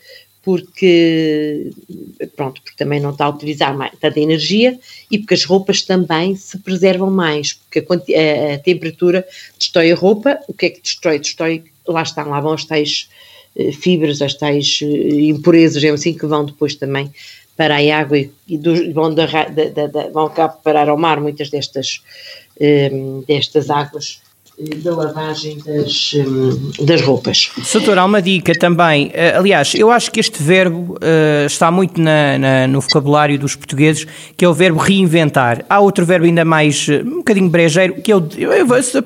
porque, 0.44 1.72
pronto, 2.36 2.62
porque 2.62 2.77
também 2.77 3.00
não 3.00 3.12
está 3.12 3.25
a 3.25 3.30
utilizar 3.30 3.75
mais, 3.75 3.94
tanta 4.00 4.20
energia 4.20 4.77
e 5.10 5.18
porque 5.18 5.36
as 5.36 5.46
roupas 5.46 5.84
também 5.84 6.36
se 6.36 6.58
preservam 6.60 7.10
mais, 7.10 7.53
porque 7.53 7.80
a, 7.80 8.51
a, 8.51 8.56
a 8.56 8.58
temperatura 8.58 9.25
destrói 9.58 9.92
a 9.92 9.96
roupa, 9.96 10.39
o 10.48 10.53
que 10.53 10.65
é 10.65 10.70
que 10.70 10.82
destrói? 10.82 11.20
Destrói, 11.20 11.63
lá 11.88 12.03
estão, 12.03 12.30
lá 12.30 12.42
vão 12.42 12.53
as 12.53 12.65
tais 12.65 13.08
eh, 13.56 13.72
fibras, 13.72 14.22
as 14.22 14.34
tais 14.34 14.80
eh, 14.82 14.86
impurezas, 14.86 15.84
é 15.84 15.89
assim, 15.89 16.13
que 16.13 16.25
vão 16.25 16.46
depois 16.46 16.75
também 16.75 17.10
para 17.55 17.75
a 17.75 18.00
água 18.00 18.17
e, 18.17 18.31
e 18.48 18.57
do, 18.57 18.93
vão, 18.93 19.13
da, 19.13 19.25
da, 19.25 19.88
da, 19.88 20.10
vão 20.10 20.29
cá 20.29 20.48
parar 20.50 20.89
ao 20.89 20.98
mar 20.98 21.19
muitas 21.19 21.50
destas, 21.50 22.03
um, 22.60 23.19
eh, 23.19 23.24
destas 23.27 23.69
águas 23.69 24.23
da 24.83 24.95
lavagem 24.95 25.57
das, 25.65 26.13
hum, 26.13 26.72
das 26.86 27.01
roupas. 27.01 27.51
Soutor, 27.63 27.98
há 27.98 28.05
uma 28.05 28.22
dica 28.22 28.53
também. 28.57 29.10
Eh, 29.13 29.36
aliás, 29.36 29.74
eu 29.74 29.89
acho 29.89 30.12
que 30.12 30.19
este 30.19 30.41
verbo 30.41 30.93
uh, 30.93 31.45
está 31.48 31.72
muito 31.72 32.00
na, 32.00 32.38
na, 32.38 32.67
no 32.67 32.79
vocabulário 32.79 33.38
dos 33.39 33.55
portugueses, 33.55 34.05
que 34.38 34.45
é 34.45 34.48
o 34.48 34.53
verbo 34.53 34.79
reinventar. 34.79 35.65
Há 35.67 35.79
outro 35.79 36.05
verbo 36.05 36.25
ainda 36.25 36.45
mais, 36.45 36.88
eh, 36.88 37.01
um 37.01 37.17
bocadinho 37.17 37.50
brejeiro, 37.50 37.95
que 38.01 38.12
é 38.12 38.15
o, 38.15 38.22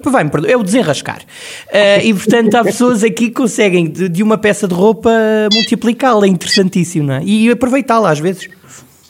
vai-me 0.03 0.29
perdoar, 0.29 0.51
é 0.51 0.57
o 0.57 0.63
desenrascar. 0.63 1.21
Uh, 1.67 2.03
e, 2.03 2.13
portanto, 2.13 2.55
há 2.55 2.63
pessoas 2.63 3.03
aqui 3.03 3.27
que 3.27 3.33
conseguem, 3.33 3.87
de, 3.89 4.09
de 4.09 4.21
uma 4.21 4.37
peça 4.37 4.67
de 4.67 4.73
roupa, 4.73 5.09
multiplicá-la. 5.53 6.25
É 6.25 6.29
interessantíssimo, 6.29 7.07
não 7.07 7.15
é? 7.15 7.23
E 7.23 7.49
aproveitá-la 7.49 8.11
às 8.11 8.19
vezes. 8.19 8.49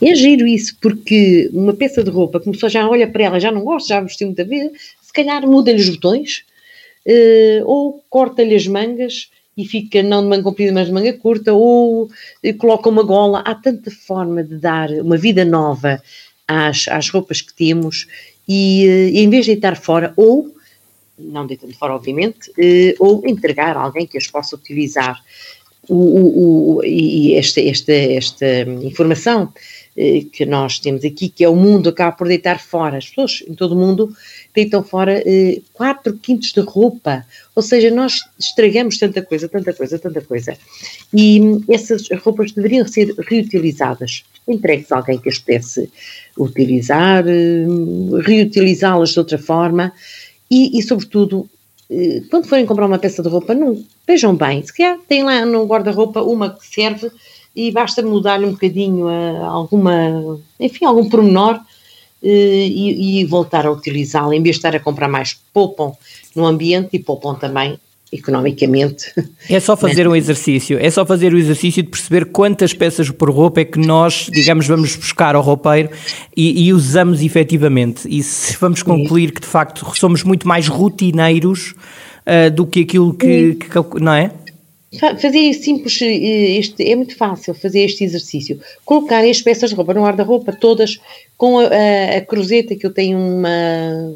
É 0.01 0.13
giro 0.13 0.45
isso, 0.45 0.77
porque 0.79 1.49
uma 1.51 1.73
peça 1.73 2.03
de 2.03 2.11
roupa, 2.11 2.39
como 2.39 2.51
a 2.51 2.53
pessoa 2.53 2.69
já 2.69 2.87
olha 2.87 3.07
para 3.07 3.23
ela, 3.23 3.39
já 3.39 3.51
não 3.51 3.63
gosta, 3.63 3.95
já 3.95 3.99
vestiu 3.99 4.27
muita 4.27 4.45
vez, 4.45 4.71
calhar 5.17 5.47
muda-lhe 5.47 5.81
os 5.81 5.89
botões 5.89 6.43
uh, 7.07 7.65
ou 7.65 8.03
corta-lhe 8.09 8.55
as 8.55 8.67
mangas 8.67 9.29
e 9.57 9.65
fica 9.65 10.03
não 10.03 10.21
de 10.21 10.29
manga 10.29 10.43
comprida, 10.43 10.71
mas 10.71 10.87
de 10.87 10.93
manga 10.93 11.13
curta, 11.13 11.51
ou 11.53 12.03
uh, 12.03 12.57
coloca 12.57 12.89
uma 12.89 13.03
gola. 13.03 13.39
Há 13.39 13.55
tanta 13.55 13.89
forma 13.89 14.43
de 14.43 14.57
dar 14.57 14.91
uma 14.91 15.17
vida 15.17 15.43
nova 15.43 16.01
às, 16.47 16.87
às 16.87 17.09
roupas 17.09 17.41
que 17.41 17.53
temos 17.53 18.07
e, 18.47 18.85
uh, 18.87 19.17
em 19.17 19.29
vez 19.29 19.45
de 19.45 19.53
deitar 19.53 19.75
fora, 19.75 20.13
ou, 20.15 20.53
não 21.17 21.47
deitando 21.47 21.73
fora, 21.73 21.95
obviamente, 21.95 22.51
ou 22.99 23.25
entregar 23.25 23.75
a 23.75 23.81
alguém 23.81 24.05
que 24.05 24.19
as 24.19 24.27
possa 24.27 24.55
utilizar. 24.55 25.19
O, 25.89 25.95
o, 25.95 26.75
o, 26.75 26.83
e 26.83 27.33
esta, 27.33 27.59
esta, 27.61 27.93
esta 27.93 28.61
informação 28.83 29.51
que 30.31 30.45
nós 30.45 30.77
temos 30.77 31.03
aqui, 31.03 31.27
que 31.27 31.43
é 31.43 31.49
o 31.49 31.55
mundo 31.55 31.89
acaba 31.89 32.15
por 32.15 32.27
deitar 32.27 32.59
fora, 32.59 32.97
as 32.97 33.09
pessoas 33.09 33.43
em 33.47 33.55
todo 33.55 33.71
o 33.71 33.75
mundo 33.75 34.13
deitam 34.57 34.83
fora 34.83 35.21
eh, 35.23 35.61
4 35.73 36.17
quintos 36.17 36.51
de 36.51 36.61
roupa. 36.61 37.23
Ou 37.55 37.61
seja, 37.61 37.91
nós 37.91 38.23
estragamos 38.39 38.97
tanta 38.97 39.21
coisa, 39.21 39.47
tanta 39.47 39.71
coisa, 39.71 39.99
tanta 39.99 40.19
coisa. 40.21 40.57
E 41.13 41.39
essas 41.69 42.09
roupas 42.23 42.51
deveriam 42.51 42.87
ser 42.87 43.13
reutilizadas. 43.29 44.23
Entregues 44.47 44.91
a 44.91 44.97
alguém 44.97 45.19
que 45.19 45.29
as 45.29 45.37
pudesse 45.37 45.91
utilizar, 46.35 47.23
eh, 47.27 47.65
reutilizá-las 48.23 49.11
de 49.11 49.19
outra 49.19 49.37
forma 49.37 49.93
e, 50.49 50.79
e 50.79 50.81
sobretudo, 50.81 51.47
eh, 51.91 52.23
quando 52.31 52.47
forem 52.47 52.65
comprar 52.65 52.87
uma 52.87 52.97
peça 52.97 53.21
de 53.21 53.29
roupa, 53.29 53.53
não, 53.53 53.83
vejam 54.07 54.35
bem. 54.35 54.65
Se 54.65 54.75
calhar 54.75 54.97
tem 55.07 55.23
lá 55.23 55.45
no 55.45 55.65
guarda-roupa 55.67 56.21
uma 56.23 56.49
que 56.49 56.65
serve 56.65 57.11
e 57.55 57.71
basta 57.71 58.01
mudar-lhe 58.01 58.45
um 58.45 58.53
bocadinho 58.53 59.07
a 59.07 59.45
alguma, 59.45 60.39
enfim, 60.59 60.85
algum 60.85 61.07
pormenor 61.07 61.55
eh, 61.55 61.76
e, 62.21 63.21
e 63.21 63.25
voltar 63.25 63.65
a 63.65 63.71
utilizá-la, 63.71 64.35
em 64.35 64.41
vez 64.41 64.55
de 64.55 64.59
estar 64.59 64.75
a 64.75 64.79
comprar 64.79 65.07
mais, 65.07 65.37
poupam 65.53 65.93
no 66.35 66.45
ambiente 66.45 66.89
e 66.93 66.99
poupam 66.99 67.35
também 67.35 67.79
economicamente. 68.11 69.13
É 69.49 69.59
só 69.61 69.77
fazer 69.77 70.07
um 70.07 70.15
exercício, 70.15 70.77
é 70.77 70.89
só 70.89 71.05
fazer 71.05 71.33
o 71.33 71.37
exercício 71.37 71.81
de 71.81 71.89
perceber 71.89 72.25
quantas 72.25 72.73
peças 72.73 73.09
por 73.09 73.29
roupa 73.29 73.61
é 73.61 73.65
que 73.65 73.79
nós, 73.79 74.29
digamos, 74.31 74.67
vamos 74.67 74.95
buscar 74.95 75.35
ao 75.35 75.41
roupeiro 75.41 75.89
e, 76.35 76.65
e 76.67 76.73
usamos 76.73 77.21
efetivamente. 77.21 78.07
E 78.09 78.21
se 78.21 78.57
vamos 78.57 78.83
concluir 78.83 79.31
que 79.31 79.39
de 79.39 79.47
facto 79.47 79.89
somos 79.95 80.23
muito 80.23 80.45
mais 80.45 80.67
rotineiros 80.67 81.73
uh, 82.25 82.51
do 82.51 82.65
que 82.65 82.81
aquilo 82.81 83.13
que, 83.13 83.55
que, 83.55 84.01
não 84.01 84.13
é? 84.13 84.31
Fazer 84.99 85.53
simples, 85.53 86.01
eh, 86.01 86.57
este, 86.57 86.89
é 86.89 86.95
muito 86.95 87.15
fácil 87.15 87.53
fazer 87.53 87.81
este 87.81 88.03
exercício. 88.03 88.59
Colocar 88.85 89.23
as 89.23 89.41
peças 89.41 89.69
de 89.69 89.75
roupa 89.75 89.93
no 89.93 90.03
guarda-roupa, 90.03 90.51
todas 90.53 90.99
com 91.37 91.59
a, 91.59 91.65
a, 91.65 92.17
a, 92.17 92.21
cruzeta, 92.21 92.75
que 92.75 92.85
eu 92.85 92.93
tenho 92.93 93.17
uma. 93.17 94.13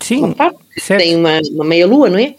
Sim, 0.00 0.18
uma 0.18 0.34
parte, 0.34 0.58
tem 0.86 1.16
uma, 1.16 1.40
uma 1.50 1.64
meia-lua, 1.64 2.08
não 2.08 2.18
é? 2.18 2.34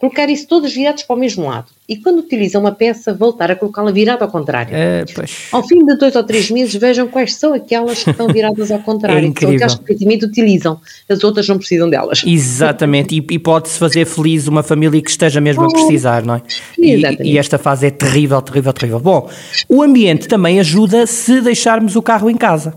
Colocar 0.00 0.30
isso 0.30 0.48
todos 0.48 0.72
virados 0.72 1.02
para 1.02 1.14
o 1.14 1.18
mesmo 1.18 1.46
lado. 1.46 1.66
E 1.86 1.96
quando 1.96 2.20
utiliza 2.20 2.58
uma 2.58 2.72
peça, 2.72 3.12
voltar 3.12 3.50
a 3.50 3.56
colocá-la 3.56 3.92
virada 3.92 4.24
ao 4.24 4.30
contrário. 4.30 4.74
É, 4.74 5.04
ao 5.52 5.66
fim 5.66 5.84
de 5.84 5.96
dois 5.96 6.16
ou 6.16 6.24
três 6.24 6.50
meses, 6.50 6.74
vejam 6.74 7.06
quais 7.06 7.34
são 7.34 7.52
aquelas 7.52 8.02
que 8.02 8.10
estão 8.10 8.28
viradas 8.28 8.70
ao 8.70 8.78
contrário, 8.80 9.28
é 9.28 9.30
que 9.30 9.40
são 9.40 9.50
aquelas 9.50 9.74
que 9.74 9.82
efetivamente 9.84 10.24
utilizam, 10.24 10.80
as 11.08 11.22
outras 11.22 11.46
não 11.46 11.58
precisam 11.58 11.90
delas. 11.90 12.22
Exatamente, 12.24 13.14
e, 13.14 13.34
e 13.34 13.38
pode-se 13.38 13.78
fazer 13.78 14.06
feliz 14.06 14.48
uma 14.48 14.62
família 14.62 15.02
que 15.02 15.10
esteja 15.10 15.40
mesmo 15.40 15.64
oh, 15.64 15.66
a 15.66 15.70
precisar, 15.70 16.24
não 16.24 16.36
é? 16.36 16.42
E, 16.78 17.32
e, 17.32 17.38
esta 17.38 17.58
fase 17.58 17.86
é 17.86 17.90
terrível, 17.90 18.40
terrível, 18.40 18.72
terrível. 18.72 19.00
Bom, 19.00 19.28
o 19.68 19.82
ambiente 19.82 20.26
também 20.26 20.58
ajuda 20.60 21.06
se 21.06 21.42
deixarmos 21.42 21.94
o 21.94 22.00
carro 22.00 22.30
em 22.30 22.36
casa. 22.36 22.74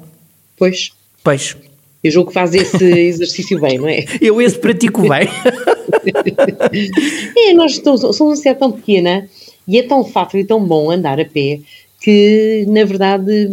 Pois. 0.58 0.92
Pois. 1.24 1.56
Eu 2.04 2.12
julgo 2.12 2.30
que 2.30 2.34
faz 2.34 2.54
esse 2.54 2.84
exercício 3.08 3.60
bem, 3.60 3.78
não 3.78 3.88
é? 3.88 4.04
Eu 4.20 4.42
esse 4.42 4.58
pratico 4.58 5.02
bem. 5.02 5.28
é, 7.38 7.54
nós 7.54 7.74
estamos, 7.74 8.02
somos 8.02 8.20
uma 8.20 8.36
cidade 8.36 8.60
tão 8.60 8.72
pequena 8.72 9.28
e 9.68 9.80
é 9.80 9.84
tão 9.84 10.04
fácil 10.04 10.40
e 10.40 10.44
tão 10.44 10.64
bom 10.64 10.92
andar 10.92 11.20
a 11.20 11.26
pé 11.26 11.60
que, 12.04 12.66
na 12.68 12.84
verdade, 12.84 13.48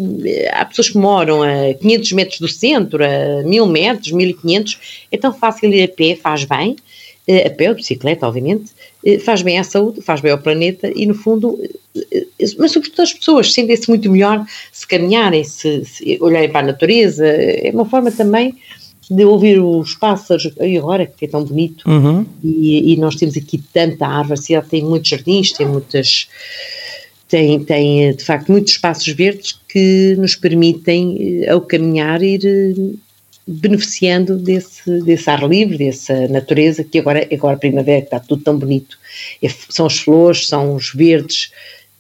há 0.51 0.65
pessoas 0.65 0.89
que 0.89 0.99
moram 0.99 1.41
a 1.41 1.73
500 1.75 2.13
metros 2.13 2.41
do 2.41 2.49
centro, 2.49 3.05
a 3.05 3.45
1000 3.45 3.67
metros, 3.67 4.11
1500, 4.11 5.07
é 5.13 5.17
tão 5.17 5.33
fácil 5.33 5.73
ir 5.73 5.85
a 5.85 5.89
pé, 5.89 6.17
faz 6.17 6.45
bem, 6.45 6.75
eh, 7.29 7.47
a 7.47 7.51
pé 7.51 7.69
ou 7.69 7.77
de 7.77 7.83
bicicleta, 7.83 8.27
obviamente, 8.27 8.73
faz 9.25 9.43
bem 9.43 9.59
à 9.59 9.65
saúde, 9.65 10.03
faz 10.03 10.21
bem 10.21 10.33
ao 10.33 10.39
planeta 10.39 10.91
e, 10.95 11.07
no 11.07 11.15
fundo, 11.15 11.59
eh, 11.97 12.27
mas 12.59 12.73
sobretudo 12.73 13.03
as 13.03 13.15
pessoas 13.15 13.53
sentem-se 13.53 13.89
muito 13.89 14.11
melhor 14.11 14.45
se 14.73 14.87
caminharem, 14.87 15.43
se, 15.43 15.85
se 15.85 16.19
olharem 16.21 16.51
para 16.51 16.61
a 16.61 16.73
natureza, 16.73 17.27
é 17.27 17.71
uma 17.73 17.87
forma 17.87 18.11
também 18.11 18.55
de 19.11 19.25
ouvir 19.25 19.61
os 19.61 19.95
pássaros, 19.95 20.49
e 20.61 20.79
agora 20.79 21.05
que 21.05 21.25
é 21.25 21.29
tão 21.29 21.43
bonito, 21.43 21.89
uhum. 21.89 22.25
e, 22.45 22.93
e, 22.93 22.97
nós 22.97 23.17
temos 23.17 23.37
aqui 23.37 23.59
tanta 23.73 24.07
árvore, 24.07 24.35
a 24.35 24.43
cidade 24.43 24.69
tem 24.69 24.85
muitos 24.85 25.11
jardins, 25.11 25.51
tem 25.51 25.67
muitas, 25.67 26.29
tem, 27.27 27.59
tem 27.65 28.15
de 28.15 28.23
facto 28.23 28.53
muitos 28.53 28.75
espaços 28.75 29.09
verdes 29.09 29.59
que 29.69 30.15
nos 30.17 30.37
permitem, 30.37 31.45
ao 31.49 31.61
caminhar, 31.61 32.23
ir 32.23 32.41
beneficiando 33.51 34.37
desse, 34.37 35.03
desse 35.03 35.29
ar 35.29 35.43
livre, 35.49 35.77
dessa 35.79 36.29
natureza, 36.29 36.85
que 36.85 37.01
agora, 37.01 37.27
agora 37.33 37.57
primavera 37.57 38.01
que 38.01 38.07
está 38.07 38.21
tudo 38.21 38.43
tão 38.43 38.57
bonito. 38.57 38.97
É, 39.43 39.49
são 39.69 39.87
as 39.87 39.99
flores, 39.99 40.47
são 40.47 40.75
os 40.77 40.93
verdes 40.95 41.51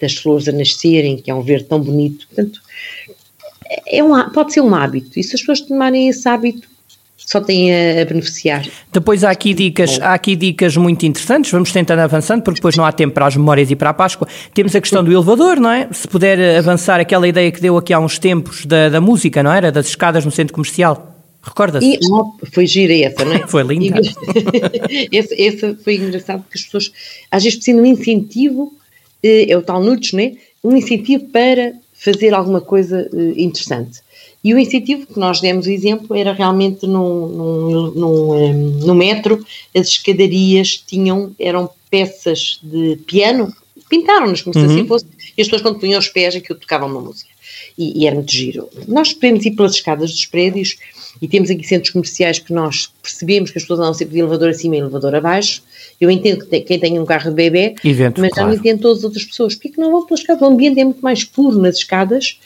das 0.01 0.15
flores 0.15 0.49
a 0.49 0.53
nascerem, 0.53 1.17
que 1.17 1.31
é 1.31 1.35
um 1.35 1.43
verde 1.43 1.65
tão 1.65 1.81
bonito. 1.81 2.27
Portanto, 2.29 2.61
é 3.87 4.03
um, 4.03 4.31
pode 4.31 4.53
ser 4.53 4.61
um 4.61 4.75
hábito. 4.75 5.19
E 5.19 5.25
se 5.25 5.35
as 5.35 5.41
pessoas 5.41 5.61
tomarem 5.61 6.09
esse 6.09 6.29
hábito, 6.29 6.69
só 7.17 7.41
têm 7.41 7.73
a, 7.73 8.05
beneficiar. 8.05 8.65
Depois 8.93 9.25
há 9.25 9.31
aqui 9.31 9.53
dicas, 9.53 10.01
há 10.01 10.15
aqui 10.15 10.37
dicas 10.37 10.77
muito 10.77 11.05
interessantes, 11.05 11.51
vamos 11.51 11.73
tentando 11.73 11.99
avançando, 11.99 12.43
porque 12.43 12.61
depois 12.61 12.77
não 12.77 12.85
há 12.85 12.93
tempo 12.93 13.15
para 13.15 13.27
as 13.27 13.37
memórias 13.37 13.71
e 13.71 13.77
para 13.77 13.91
a 13.91 13.95
Páscoa. 13.95 14.29
Temos 14.55 14.75
a 14.77 14.81
questão 14.81 15.03
do 15.03 15.13
elevador, 15.13 15.59
não 15.59 15.71
é? 15.71 15.89
Se 15.91 16.07
puder 16.07 16.59
avançar 16.59 17.01
aquela 17.01 17.27
ideia 17.27 17.51
que 17.51 17.61
deu 17.61 17.77
aqui 17.77 17.93
há 17.93 17.99
uns 17.99 18.21
tempos 18.21 18.65
da, 18.65 18.89
da 18.89 19.01
música, 19.01 19.43
não 19.43 19.53
era? 19.53 19.73
Das 19.73 19.87
escadas 19.87 20.25
no 20.25 20.31
centro 20.31 20.55
comercial. 20.55 21.10
Recorda-se? 21.43 21.99
Oh, 22.11 22.33
foi 22.53 22.67
gira 22.67 22.95
essa, 22.95 23.25
não 23.25 23.33
é? 23.33 23.47
foi 23.49 23.63
linda. 23.63 24.01
essa, 25.13 25.35
essa 25.41 25.79
foi 25.83 25.97
engraçado 25.97 26.43
porque 26.43 26.59
as 26.59 26.65
pessoas 26.65 26.93
às 27.31 27.43
vezes 27.43 27.57
precisam 27.57 27.83
de 27.83 27.89
um 27.89 27.93
incentivo, 27.93 28.73
eh, 29.23 29.51
é 29.51 29.57
o 29.57 29.63
tal 29.63 29.83
nudes, 29.83 30.13
não 30.13 30.21
é? 30.21 30.35
Um 30.63 30.77
incentivo 30.77 31.25
para 31.27 31.73
fazer 31.95 32.35
alguma 32.35 32.61
coisa 32.61 33.09
eh, 33.13 33.41
interessante. 33.41 34.01
E 34.43 34.55
o 34.55 34.59
incentivo 34.59 35.07
que 35.07 35.19
nós 35.19 35.41
demos 35.41 35.67
o 35.67 35.71
exemplo 35.71 36.17
era 36.17 36.33
realmente 36.33 36.87
no, 36.87 37.29
no, 37.29 37.91
no, 37.93 38.39
eh, 38.39 38.53
no 38.53 38.95
metro, 38.95 39.45
as 39.75 39.89
escadarias 39.89 40.77
tinham, 40.77 41.35
eram 41.39 41.71
peças 41.91 42.59
de 42.63 42.97
piano, 43.07 43.55
pintaram-nos 43.89 44.43
como 44.43 44.57
uhum. 44.57 44.67
se 44.67 44.75
assim 44.75 44.87
fosse, 44.87 45.07
e 45.37 45.43
as 45.43 45.49
pessoas 45.49 45.63
quando 45.63 45.79
punham 45.79 45.99
os 45.99 46.09
pés 46.09 46.35
aquilo 46.35 46.59
tocavam 46.59 46.89
uma 46.89 47.01
música. 47.01 47.31
E, 47.77 48.01
e 48.03 48.07
era 48.07 48.15
muito 48.15 48.33
giro. 48.33 48.69
Nós 48.87 49.13
podemos 49.13 49.45
ir 49.45 49.53
pelas 49.53 49.75
escadas 49.75 50.11
dos 50.11 50.27
prédios 50.27 50.77
e 51.21 51.29
temos 51.29 51.51
aqui 51.51 51.67
centros 51.67 51.91
comerciais 51.93 52.39
que 52.39 52.53
nós 52.53 52.91
percebemos 53.03 53.51
que 53.51 53.59
as 53.59 53.65
pessoas 53.65 53.81
andam 53.81 53.95
sempre 53.95 54.15
de 54.15 54.21
elevador 54.21 54.51
acima 54.51 54.77
e 54.77 54.79
elevador 54.79 55.15
abaixo. 55.15 55.63
Eu 56.01 56.11
entendo 56.11 56.47
que 56.47 56.61
quem 56.61 56.79
tem 56.79 56.99
um 56.99 57.05
carro 57.05 57.31
de 57.31 57.37
bebê, 57.37 57.75
Evento, 57.85 58.21
mas 58.21 58.31
claro. 58.31 58.49
já 58.51 58.55
não 58.55 58.61
entendo 58.61 58.81
todas 58.81 58.99
as 58.99 59.05
outras 59.05 59.25
pessoas. 59.25 59.55
Porquê 59.55 59.71
que 59.71 59.81
não 59.81 59.91
vão 59.91 60.07
pelas 60.07 60.21
escadas? 60.21 60.43
O 60.43 60.47
ambiente 60.47 60.81
é 60.81 60.85
muito 60.85 61.01
mais 61.01 61.25
puro 61.25 61.59
nas 61.59 61.77
escadas 61.77 62.39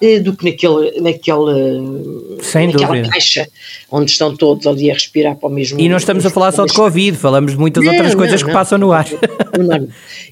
eh, 0.00 0.18
do 0.18 0.36
que 0.36 0.44
naquele, 0.44 1.00
naquele, 1.00 2.42
Sem 2.42 2.66
naquela 2.66 2.88
dúvida. 2.88 3.08
caixa 3.08 3.48
onde 3.90 4.10
estão 4.10 4.36
todos 4.36 4.66
ali 4.66 4.90
a 4.90 4.94
respirar 4.94 5.36
para 5.36 5.48
o 5.48 5.52
mesmo 5.52 5.80
E 5.80 5.88
não 5.88 5.96
estamos 5.96 6.26
a 6.26 6.30
falar 6.30 6.52
só 6.52 6.66
de 6.66 6.74
Covid, 6.74 7.16
falamos 7.16 7.52
de 7.52 7.58
muitas 7.58 7.82
Não, 7.82 7.92
outras 7.92 8.10
não, 8.10 8.18
coisas 8.18 8.42
que 8.42 8.48
não. 8.48 8.54
passam 8.54 8.76
no 8.76 8.92
ar. 8.92 9.06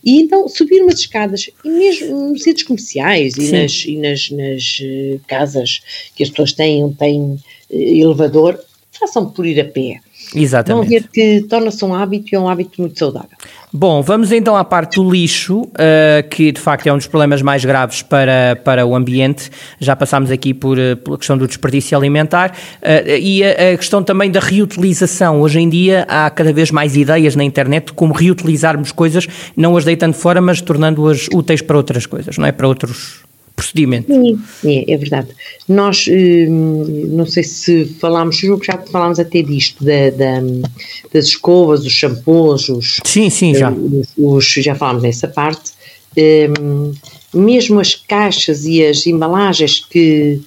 E 0.05 0.21
então 0.21 0.47
subir 0.49 0.83
umas 0.83 0.99
escadas, 0.99 1.49
e 1.65 1.69
mesmo 1.69 2.31
nos 2.31 2.43
centros 2.43 2.67
comerciais 2.67 3.37
e 3.37 3.53
nas, 3.53 3.85
e 3.87 3.97
nas, 3.97 4.31
nas, 4.31 4.79
eh, 4.83 5.19
casas 5.27 5.81
que 6.15 6.23
as 6.23 6.29
pessoas 6.29 6.53
têm, 6.53 6.85
onde 6.85 6.97
têm 6.97 7.39
elevador, 7.71 8.59
façam 8.99 9.27
por 9.27 9.45
ir 9.47 9.61
a 9.61 9.65
pé. 9.65 10.01
Vão 10.33 10.43
Exatamente. 10.43 10.89
ver 10.89 11.09
que 11.09 11.43
torna-se 11.43 11.85
um 11.85 11.95
hábito 11.95 12.33
e 12.33 12.37
é 12.37 12.41
um 12.41 12.49
hábito 12.49 12.81
muito 12.81 12.99
saudável. 12.99 13.37
Bom, 13.73 14.03
vamos 14.03 14.31
então 14.31 14.57
à 14.57 14.65
parte 14.65 14.97
do 14.97 15.11
lixo, 15.11 15.63
uh, 15.63 16.29
que 16.31 16.53
de 16.53 16.61
facto 16.61 16.87
é 16.87 16.93
um 16.93 16.97
dos 16.97 17.09
problemas 17.09 17.43
mais 17.43 17.65
graves 17.65 18.03
para, 18.03 18.57
para 18.65 18.87
o 18.87 18.95
ambiente. 18.95 19.51
Já 19.81 19.97
passámos 19.97 20.31
aqui 20.31 20.55
por, 20.55 20.79
uh, 20.79 20.97
pela 20.97 21.19
questão 21.19 21.37
do 21.37 21.47
desperdício 21.47 21.99
alimentar 21.99 22.51
uh, 22.51 23.11
e 23.21 23.43
a, 23.43 23.73
a 23.73 23.77
questão 23.77 24.03
também 24.03 24.31
da 24.31 24.41
reutilização. 24.41 25.41
Hoje 25.41 25.59
em 25.61 25.69
dia 25.69 26.07
há 26.09 26.31
cada 26.31 26.53
vez 26.53 26.71
mais 26.71 26.97
ideias 26.97 27.35
na 27.35 27.43
internet 27.43 27.87
de 27.87 27.93
como 27.93 28.15
reutilizarmos 28.15 28.93
coisas, 28.93 29.27
não 29.57 29.77
as 29.77 29.85
deitando 29.85 30.15
fora, 30.15 30.41
mas 30.41 30.61
tornando-as 30.61 31.29
úteis 31.33 31.61
para 31.61 31.77
outras 31.77 32.07
coisas, 32.07 32.39
não 32.39 32.47
é? 32.47 32.53
Para 32.53 32.69
outros 32.69 33.25
procedimentos. 33.57 34.15
Sim, 34.15 34.39
é, 34.65 34.93
é 34.93 34.97
verdade. 34.97 35.29
Nós, 35.69 36.07
hum, 36.09 37.07
não 37.11 37.25
sei 37.27 37.43
se 37.43 37.85
falámos, 38.01 38.37
julgo 38.37 38.61
que 38.61 38.67
já 38.67 38.79
falámos 38.79 39.19
até 39.19 39.43
disto, 39.43 39.85
da, 39.85 40.11
da- 40.11 40.69
das 41.13 41.27
escovas, 41.27 41.85
os 41.85 41.93
shampoos, 41.93 42.69
os, 42.69 42.99
Sim, 43.05 43.31
sim, 43.31 43.55
já. 43.55 43.71
os, 43.71 44.09
os- 44.17 44.53
já 44.65 44.75
falámos 44.75 45.03
nessa 45.03 45.29
parte. 45.29 45.73
Hum, 46.17 46.93
mesmo 47.33 47.81
as 47.81 47.95
caixas 47.95 48.65
e 48.65 48.85
as 48.85 49.07
embalagens 49.07 49.81
que, 49.81 50.41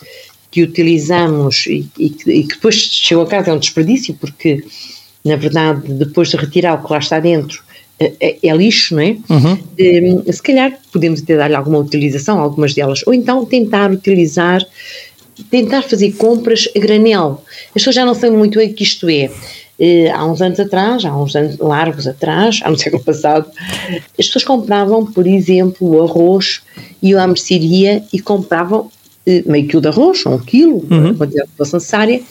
que 0.49 0.63
utilizamos 0.63 1.65
e, 1.67 1.85
e 1.99 2.09
que, 2.09 2.31
e 2.31 2.43
que 2.43 2.55
depois 2.55 2.75
chegam 2.75 3.23
a 3.23 3.27
casa 3.27 3.49
é 3.51 3.53
um 3.53 3.59
desperdício, 3.59 4.13
porque 4.19 4.63
na 5.25 5.35
verdade, 5.35 5.81
depois 5.93 6.29
de 6.29 6.37
retirar 6.37 6.75
o 6.75 6.85
que 6.87 6.93
lá 6.93 6.99
está 6.99 7.19
dentro, 7.19 7.61
é, 7.99 8.13
é- 8.19 8.37
é 8.43 8.55
lixo, 8.55 8.95
não 8.95 9.01
é? 9.01 9.17
Uhum. 9.29 9.57
Hum, 9.79 10.31
se 10.31 10.41
calhar 10.41 10.77
podemos 10.91 11.21
até 11.21 11.35
dar-lhe 11.35 11.55
alguma 11.55 11.79
utilização, 11.79 12.39
algumas 12.39 12.73
delas, 12.73 13.01
ou 13.05 13.13
então 13.13 13.45
tentar 13.45 13.91
utilizar, 13.91 14.63
tentar 15.49 15.81
fazer 15.81 16.11
compras 16.13 16.67
a 16.75 16.79
granel. 16.79 17.43
As 17.67 17.73
pessoas 17.73 17.95
já 17.95 18.05
não 18.05 18.13
sabem 18.13 18.37
muito 18.37 18.57
bem 18.59 18.69
o 18.69 18.73
que 18.73 18.83
isto 18.83 19.09
é. 19.09 19.29
Eh, 19.79 20.09
há 20.09 20.25
uns 20.25 20.41
anos 20.41 20.59
atrás, 20.59 21.05
há 21.05 21.15
uns 21.15 21.35
anos 21.35 21.57
largos 21.59 22.07
atrás, 22.07 22.59
há 22.63 22.69
no 22.71 22.77
século 22.77 23.03
passado, 23.03 23.49
as 24.17 24.25
pessoas 24.25 24.43
compravam, 24.43 25.05
por 25.05 25.27
exemplo, 25.27 25.87
o 25.87 26.03
arroz, 26.03 26.61
iam 27.01 27.21
à 27.21 27.27
mercearia 27.27 28.03
e 28.11 28.19
compravam 28.19 28.89
eh, 29.25 29.43
meio 29.45 29.67
quilo 29.67 29.81
de 29.81 29.87
arroz, 29.87 30.25
ou 30.25 30.33
um 30.33 30.39
quilo, 30.39 30.83
a 30.89 31.13
quantidade 31.13 31.49
que 31.49 31.57
fosse 31.57 31.73
necessária, 31.73 32.21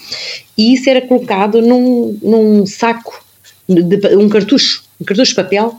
e 0.58 0.74
isso 0.74 0.90
era 0.90 1.00
colocado 1.00 1.62
num, 1.62 2.18
num 2.20 2.66
saco, 2.66 3.24
de, 3.68 4.16
um 4.16 4.28
cartucho, 4.28 4.82
um 5.00 5.04
cartucho 5.04 5.30
de 5.30 5.36
papel, 5.36 5.74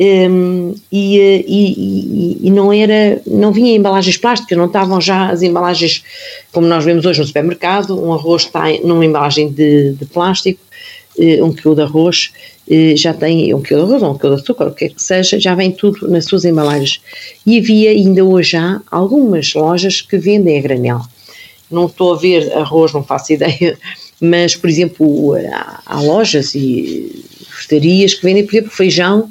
hum, 0.00 0.74
e, 0.90 1.18
eh, 1.20 1.44
e- 1.46 1.72
e- 1.72 2.38
e 2.48 2.50
não 2.50 2.72
era, 2.72 3.20
não 3.26 3.52
vinha 3.52 3.72
em 3.72 3.76
embalagens 3.76 4.16
plásticas, 4.16 4.56
não 4.58 4.66
estavam 4.66 5.00
já 5.00 5.28
as 5.30 5.42
embalagens 5.42 6.02
como 6.52 6.66
nós 6.66 6.84
vemos 6.84 7.04
hoje 7.06 7.20
no 7.20 7.26
supermercado, 7.26 8.00
um 8.02 8.12
arroz 8.12 8.42
está 8.42 8.64
numa 8.82 9.04
embalagem 9.04 9.50
de, 9.50 9.92
de 9.92 10.06
plástico, 10.06 10.60
eh, 11.18 11.42
um 11.42 11.52
quilo 11.52 11.74
de 11.76 11.82
arroz 11.82 12.30
eh, 12.68 12.96
já 12.96 13.12
tem 13.12 13.54
um 13.54 13.60
quilo 13.62 13.86
de 13.86 13.94
arroz, 13.94 14.02
um 14.02 14.18
quilo 14.18 14.34
de 14.36 14.42
açúcar, 14.42 14.66
o 14.68 14.72
que 14.72 14.88
quer 14.88 14.94
que 14.94 15.02
seja, 15.02 15.38
já 15.38 15.54
vem 15.54 15.70
tudo 15.70 16.08
nas 16.08 16.24
suas 16.24 16.44
embalagens. 16.44 17.00
E 17.46 17.58
havia 17.58 17.90
ainda 17.90 18.24
hoje 18.24 18.56
há 18.56 18.80
algumas 18.90 19.52
lojas 19.54 20.00
que 20.00 20.16
vendem 20.16 20.58
a 20.58 20.62
granel. 20.62 21.00
Não 21.70 21.86
estou 21.86 22.14
a 22.14 22.16
ver 22.16 22.52
arroz, 22.54 22.92
não 22.92 23.02
faço 23.04 23.32
ideia, 23.34 23.78
mas, 24.20 24.56
por 24.56 24.68
exemplo, 24.70 25.34
há, 25.52 25.82
há 25.86 26.00
lojas 26.00 26.54
e 26.54 27.24
frutarias 27.64 28.14
que 28.14 28.22
vendem, 28.22 28.44
por 28.44 28.54
exemplo, 28.54 28.70
feijão, 28.70 29.30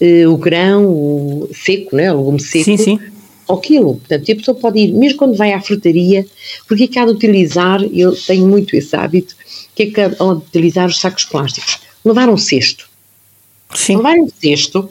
eh, 0.00 0.26
o 0.26 0.36
grão, 0.36 0.86
o 0.86 1.50
seco, 1.52 1.96
né, 1.96 2.12
o 2.12 2.18
legume 2.18 2.40
seco, 2.40 2.64
Sim, 2.64 2.76
sim. 2.76 3.00
ao 3.46 3.58
quilo. 3.60 3.96
Portanto, 3.96 4.32
a 4.32 4.36
pessoa 4.36 4.56
pode 4.56 4.78
ir, 4.78 4.92
mesmo 4.92 5.18
quando 5.18 5.36
vai 5.36 5.52
à 5.52 5.60
frutaria, 5.60 6.26
porque 6.66 6.84
é 6.84 6.88
que 6.88 6.98
há 6.98 7.04
de 7.04 7.12
utilizar, 7.12 7.82
eu 7.92 8.14
tenho 8.14 8.46
muito 8.46 8.76
esse 8.76 8.94
hábito, 8.96 9.36
que 9.74 9.84
é 9.84 9.86
que 9.86 10.00
há 10.00 10.08
de 10.08 10.22
utilizar 10.22 10.86
os 10.86 11.00
sacos 11.00 11.24
plásticos? 11.24 11.78
Levar 12.04 12.28
um 12.28 12.36
cesto. 12.36 12.88
Sim. 13.74 13.96
Levar 13.96 14.16
um 14.16 14.28
cesto, 14.28 14.88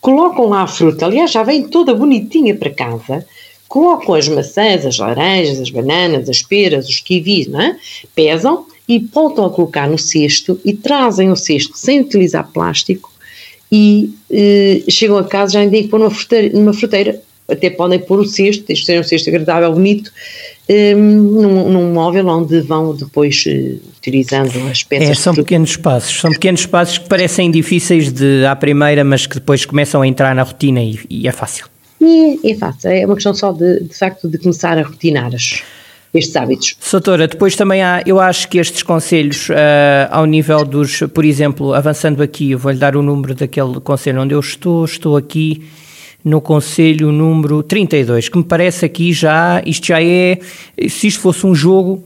colocam 0.00 0.48
lá 0.48 0.62
a 0.62 0.66
fruta, 0.66 1.06
aliás, 1.06 1.30
já 1.30 1.42
vem 1.42 1.68
toda 1.68 1.94
bonitinha 1.94 2.54
para 2.54 2.70
casa, 2.70 3.26
colocam 3.68 4.14
as 4.14 4.28
maçãs, 4.28 4.84
as 4.84 4.98
laranjas, 4.98 5.60
as 5.60 5.70
bananas, 5.70 6.28
as 6.28 6.42
peras, 6.42 6.88
os 6.88 7.00
kiwis, 7.00 7.46
não 7.46 7.60
é? 7.60 7.76
pesam 8.14 8.66
e 8.94 8.98
voltam 9.12 9.44
a 9.46 9.50
colocar 9.50 9.88
no 9.88 9.98
cesto 9.98 10.60
e 10.64 10.72
trazem 10.74 11.30
o 11.30 11.36
cesto 11.36 11.72
sem 11.76 12.00
utilizar 12.00 12.46
plástico 12.52 13.10
e 13.70 14.12
eh, 14.30 14.82
chegam 14.90 15.16
a 15.16 15.24
casa 15.24 15.52
já 15.54 15.70
têm 15.70 15.82
que 15.84 15.88
pôr 15.88 15.98
numa 15.98 16.10
fruteira, 16.10 16.58
numa 16.58 16.72
fruteira. 16.74 17.20
Até 17.48 17.68
podem 17.70 17.98
pôr 17.98 18.20
o 18.20 18.24
cesto, 18.24 18.70
isto 18.72 18.86
seja 18.86 19.00
um 19.00 19.04
cesto 19.04 19.28
agradável, 19.28 19.72
bonito, 19.72 20.10
eh, 20.68 20.94
num, 20.94 21.68
num 21.70 21.92
móvel 21.92 22.26
onde 22.28 22.60
vão 22.60 22.94
depois 22.94 23.44
eh, 23.46 23.74
utilizando 23.98 24.52
as 24.70 24.82
peças. 24.82 25.08
É, 25.10 25.14
são 25.14 25.34
pequenos 25.34 25.70
espaços, 25.70 26.20
são 26.20 26.30
pequenos 26.30 26.60
espaços 26.60 26.98
que 26.98 27.08
parecem 27.08 27.50
difíceis 27.50 28.12
de 28.12 28.44
à 28.46 28.54
primeira, 28.54 29.02
mas 29.04 29.26
que 29.26 29.34
depois 29.34 29.64
começam 29.66 30.02
a 30.02 30.06
entrar 30.06 30.34
na 30.34 30.42
rotina 30.44 30.82
e, 30.82 30.98
e 31.10 31.26
é 31.28 31.32
fácil. 31.32 31.66
E 32.00 32.38
é 32.44 32.54
fácil, 32.54 32.90
é 32.90 33.04
uma 33.06 33.14
questão 33.14 33.34
só 33.34 33.52
de, 33.52 33.80
de 33.84 33.94
facto 33.94 34.28
de 34.28 34.38
começar 34.38 34.78
a 34.78 34.82
rotinar 34.82 35.34
as- 35.34 35.62
estes 36.14 36.36
hábitos. 36.36 36.76
Soutora, 36.78 37.26
depois 37.26 37.56
também 37.56 37.82
há, 37.82 38.02
eu 38.04 38.20
acho 38.20 38.48
que 38.48 38.58
estes 38.58 38.82
conselhos, 38.82 39.48
ah, 39.50 40.08
ao 40.10 40.26
nível 40.26 40.64
dos, 40.64 41.00
por 41.14 41.24
exemplo, 41.24 41.72
avançando 41.74 42.22
aqui, 42.22 42.50
eu 42.50 42.58
vou-lhe 42.58 42.78
dar 42.78 42.96
o 42.96 43.02
número 43.02 43.34
daquele 43.34 43.80
conselho 43.80 44.20
onde 44.20 44.34
eu 44.34 44.40
estou, 44.40 44.84
estou 44.84 45.16
aqui 45.16 45.62
no 46.24 46.40
conselho 46.40 47.10
número 47.10 47.62
32, 47.62 48.28
que 48.28 48.38
me 48.38 48.44
parece 48.44 48.84
aqui 48.84 49.12
já, 49.12 49.62
isto 49.66 49.88
já 49.88 50.02
é, 50.02 50.38
se 50.88 51.08
isto 51.08 51.20
fosse 51.20 51.46
um 51.46 51.54
jogo, 51.54 52.04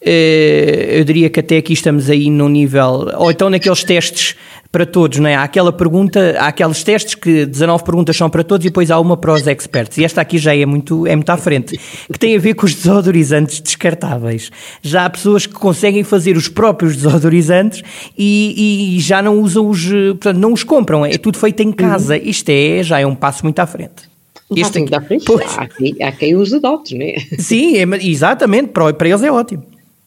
eh, 0.00 0.98
eu 1.00 1.04
diria 1.04 1.28
que 1.28 1.40
até 1.40 1.56
aqui 1.56 1.72
estamos 1.72 2.08
aí 2.08 2.30
num 2.30 2.48
nível, 2.48 3.10
ou 3.16 3.30
então 3.30 3.50
naqueles 3.50 3.82
testes 3.82 4.36
para 4.76 4.84
todos, 4.84 5.18
não 5.20 5.26
é? 5.26 5.34
Há 5.34 5.42
aquela 5.42 5.72
pergunta, 5.72 6.36
há 6.38 6.48
aqueles 6.48 6.84
testes 6.84 7.14
que 7.14 7.46
19 7.46 7.82
perguntas 7.82 8.14
são 8.14 8.28
para 8.28 8.44
todos 8.44 8.62
e 8.66 8.68
depois 8.68 8.90
há 8.90 9.00
uma 9.00 9.16
para 9.16 9.32
os 9.32 9.46
experts. 9.46 9.96
E 9.96 10.04
esta 10.04 10.20
aqui 10.20 10.36
já 10.36 10.54
é 10.54 10.66
muito, 10.66 11.06
é 11.06 11.16
muito 11.16 11.30
à 11.30 11.36
frente, 11.38 11.80
que 12.12 12.18
tem 12.18 12.36
a 12.36 12.38
ver 12.38 12.52
com 12.52 12.66
os 12.66 12.74
desodorizantes 12.74 13.58
descartáveis. 13.58 14.50
Já 14.82 15.06
há 15.06 15.10
pessoas 15.10 15.46
que 15.46 15.54
conseguem 15.54 16.04
fazer 16.04 16.36
os 16.36 16.46
próprios 16.48 16.94
desodorizantes 16.94 17.82
e, 18.18 18.98
e 18.98 19.00
já 19.00 19.22
não 19.22 19.40
usam 19.40 19.66
os, 19.66 19.82
eh, 19.86 20.08
portanto, 20.08 20.36
não 20.36 20.52
os 20.52 20.62
compram, 20.62 21.06
é 21.06 21.16
tudo 21.16 21.38
feito 21.38 21.62
em 21.62 21.72
casa. 21.72 22.18
Isto 22.18 22.50
é, 22.50 22.82
já 22.82 23.00
é 23.00 23.06
um 23.06 23.14
passo 23.14 23.44
muito 23.44 23.58
à 23.60 23.66
frente. 23.66 24.10
Este 24.54 24.78
muito 24.80 24.94
à 24.94 25.00
frente, 25.00 25.24
Pois. 25.24 25.56
há, 25.56 25.66
quem, 25.66 25.96
há 26.02 26.12
quem 26.12 26.36
os 26.36 26.52
adote, 26.52 26.98
não 26.98 27.06
é? 27.06 27.16
Sim, 27.38 27.78
é, 27.78 27.84
exatamente, 28.06 28.68
para, 28.68 28.92
para 28.92 29.08
eles 29.08 29.22
é 29.22 29.32
ótimo. 29.32 29.64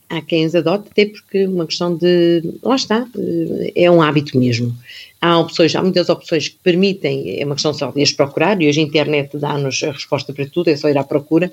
Há 0.09 0.21
quem 0.21 0.45
os 0.45 0.55
adote, 0.55 0.87
até 0.89 1.05
porque 1.05 1.45
uma 1.45 1.67
questão 1.67 1.95
de. 1.95 2.41
Lá 2.63 2.75
está, 2.75 3.07
eh, 3.15 3.71
é 3.75 3.91
um 3.91 4.01
hábito 4.01 4.37
mesmo. 4.37 4.75
Há 5.21 5.37
opções, 5.37 5.75
há 5.75 5.81
muitas 5.83 6.09
opções 6.09 6.47
que 6.47 6.57
permitem, 6.63 7.39
é 7.39 7.45
uma 7.45 7.55
questão 7.55 7.73
só 7.73 7.91
de 7.91 8.01
as 8.01 8.11
procurar, 8.11 8.59
e 8.61 8.67
hoje 8.67 8.79
a 8.79 8.83
internet 8.83 9.37
dá-nos 9.37 9.83
a 9.83 9.91
resposta 9.91 10.33
para 10.33 10.47
tudo, 10.47 10.69
é 10.69 10.75
só 10.75 10.89
ir 10.89 10.97
à 10.97 11.03
procura. 11.03 11.51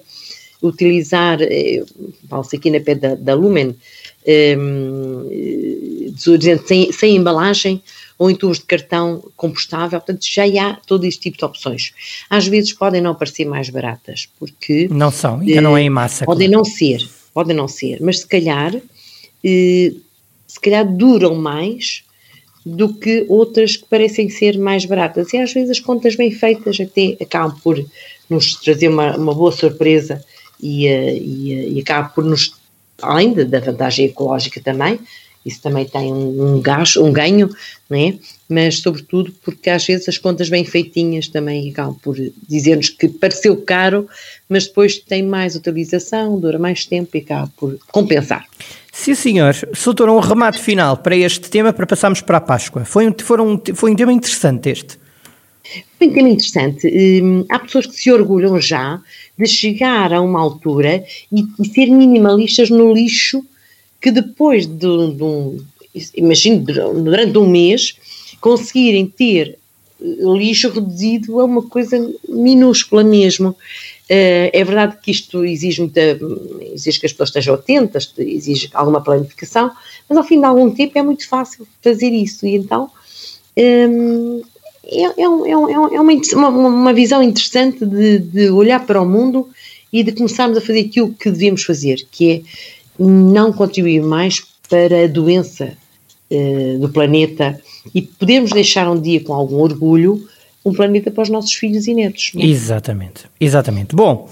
Utilizar, 0.62 1.38
eh, 1.42 1.85
falo-se 2.31 2.57
aqui 2.57 2.71
na 2.71 2.81
pé 2.81 2.95
da, 2.95 3.14
da 3.14 3.35
Lumen, 3.35 3.77
eh, 4.25 4.57
desodorizante 6.12 6.66
sem, 6.66 6.92
sem 6.92 7.16
embalagem 7.16 7.83
ou 8.19 8.31
em 8.31 8.35
tubos 8.35 8.59
de 8.59 8.64
cartão 8.64 9.23
compostável, 9.37 10.01
portanto 10.01 10.25
já 10.25 10.45
há 10.45 10.75
todo 10.87 11.05
este 11.05 11.21
tipo 11.21 11.38
de 11.38 11.45
opções. 11.45 11.92
Às 12.31 12.47
vezes 12.47 12.73
podem 12.73 13.01
não 13.01 13.14
parecer 13.14 13.45
mais 13.45 13.69
baratas, 13.69 14.29
porque 14.38 14.88
Não 14.90 15.11
são, 15.11 15.40
ainda 15.40 15.61
não 15.61 15.77
é 15.77 15.83
em 15.83 15.90
massa. 15.90 16.25
Podem 16.25 16.49
claro. 16.49 16.64
não 16.64 16.64
ser, 16.64 17.07
podem 17.37 17.55
não 17.55 17.68
ser, 17.68 17.99
mas 18.01 18.20
se 18.20 18.27
calhar, 18.27 18.75
eh, 19.44 19.92
se 20.46 20.59
calhar 20.59 20.87
duram 20.90 21.35
mais 21.35 22.03
do 22.64 22.94
que 22.94 23.27
outras 23.29 23.77
que 23.77 23.85
parecem 23.85 24.31
ser 24.31 24.59
mais 24.59 24.87
baratas. 24.87 25.35
E 25.35 25.37
às 25.37 25.53
vezes 25.53 25.70
as 25.72 25.79
contas 25.81 26.16
bem 26.16 26.31
feitas 26.31 26.81
até 26.81 27.14
acabam 27.20 27.55
por 27.62 27.77
nos 28.31 28.55
trazer 28.55 28.88
uma, 28.88 29.14
uma 29.18 29.35
boa 29.35 29.53
surpresa 29.53 30.25
e, 30.59 30.87
eh, 30.87 31.14
e, 31.18 31.53
eh, 31.53 31.68
e 31.75 31.81
acabam 31.81 32.11
por 32.14 32.25
nos, 32.25 32.55
além 33.03 33.35
da- 33.35 33.61
vantagem 33.61 34.07
ecológica 34.07 34.59
também, 34.62 34.99
isso 35.44 35.61
também 35.61 35.85
tem 35.85 36.11
um, 36.11 36.59
gasto, 36.62 37.05
um 37.05 37.12
ganho, 37.12 37.51
não 37.90 37.99
é? 37.99 38.14
Mas 38.48 38.78
sobretudo 38.78 39.32
porque 39.44 39.70
às 39.70 39.85
vezes 39.85 40.09
as 40.09 40.18
contas 40.18 40.48
bem 40.48 40.64
feitinhas 40.64 41.26
também 41.28 41.70
acabam 41.70 41.96
por 42.00 42.16
dizer-nos 42.48 42.88
que 42.90 43.09
pareceu 43.09 43.56
caro, 43.56 44.09
mas 44.48 44.66
depois 44.66 44.98
tem 44.98 45.22
mais 45.22 45.56
utilização, 45.56 46.38
dura 46.38 46.59
mais 46.59 46.87
tempo 46.87 47.16
e 47.16 47.20
acaba 47.20 47.50
por 47.56 47.76
compensar. 47.90 48.44
Sim, 48.92 49.14
senhor. 49.14 49.54
Soutor, 49.74 50.09
um 50.09 50.20
remate 50.20 50.59
final 50.59 50.96
para 50.96 51.16
este 51.16 51.50
tema, 51.50 51.72
para 51.72 51.87
passarmos 51.87 52.20
para 52.20 52.38
a 52.38 52.40
Páscoa. 52.40 52.85
Foi 52.85 53.09
um, 53.09 53.14
foram, 53.18 53.61
foi 53.74 53.90
um 53.90 53.96
tema 53.96 54.12
interessante 54.12 54.70
este. 54.70 54.98
Foi 55.98 56.09
um 56.09 56.12
tema 56.12 56.28
interessante. 56.28 56.87
Hum, 57.22 57.44
há 57.48 57.59
pessoas 57.59 57.87
que 57.87 57.94
se 57.94 58.12
orgulham 58.12 58.61
já 58.61 59.00
de 59.37 59.46
chegar 59.46 60.12
a 60.12 60.20
uma 60.20 60.40
altura 60.40 61.04
e, 61.32 61.44
e 61.61 61.68
ser 61.68 61.87
minimalistas 61.87 62.70
no 62.70 62.92
lixo 62.92 63.44
que 64.00 64.11
depois 64.11 64.66
de, 64.66 64.78
de 64.78 65.22
um, 65.22 65.59
imagino, 66.14 66.64
durante 66.64 67.38
um 67.38 67.48
mês, 67.48 67.96
conseguirem 68.40 69.07
ter 69.07 69.59
lixo 70.01 70.68
reduzido 70.68 71.40
a 71.40 71.44
uma 71.44 71.62
coisa 71.62 72.12
minúscula 72.29 73.03
mesmo. 73.03 73.51
Uh, 74.09 74.53
é 74.53 74.64
verdade 74.64 74.99
que 75.03 75.11
isto 75.11 75.44
exige 75.44 75.81
muita, 75.81 76.01
exige 76.72 77.01
que 77.01 77.07
as 77.07 77.12
pessoas 77.12 77.31
estejam 77.31 77.55
atentas, 77.55 78.12
exige 78.18 78.70
alguma 78.72 79.03
planificação, 79.03 79.72
mas 80.09 80.16
ao 80.16 80.25
fim 80.25 80.38
de 80.38 80.44
algum 80.44 80.70
tempo 80.70 80.96
é 80.99 81.03
muito 81.03 81.27
fácil 81.29 81.66
fazer 81.83 82.11
isso 82.11 82.46
e 82.46 82.55
então 82.55 82.90
um, 83.57 84.42
é, 84.85 85.03
é, 85.03 85.22
é, 85.22 85.94
é, 85.94 86.37
uma, 86.37 86.49
uma, 86.49 86.92
visão 86.92 87.20
interessante 87.22 87.85
de, 87.85 88.18
de 88.20 88.51
olhar 88.51 88.87
para 88.87 89.03
o 89.03 89.09
mundo 89.09 89.49
e 89.92 90.05
de 90.05 90.12
começarmos 90.12 90.59
a 90.59 90.61
fazer 90.61 90.81
aquilo 90.81 91.12
que 91.12 91.31
devemos 91.31 91.64
fazer, 91.64 92.07
que 92.11 92.31
é 92.31 92.42
não 92.99 93.53
contribuir 93.53 94.03
mais 94.03 94.40
para 94.68 95.05
a 95.05 95.07
doença 95.09 95.77
uh, 96.31 96.79
do 96.79 96.88
planeta 96.88 97.61
e 97.94 98.03
podermos 98.03 98.51
deixar 98.51 98.90
um 98.90 99.01
dia 99.01 99.20
com 99.20 99.33
algum 99.33 99.57
orgulho 99.57 100.29
um 100.64 100.72
planeta 100.72 101.11
para 101.12 101.22
os 101.22 101.29
nossos 101.29 101.53
filhos 101.53 101.87
e 101.87 101.94
netos. 101.94 102.33
É? 102.37 102.44
Exatamente, 102.44 103.27
exatamente. 103.40 103.94
Bom, 103.94 104.29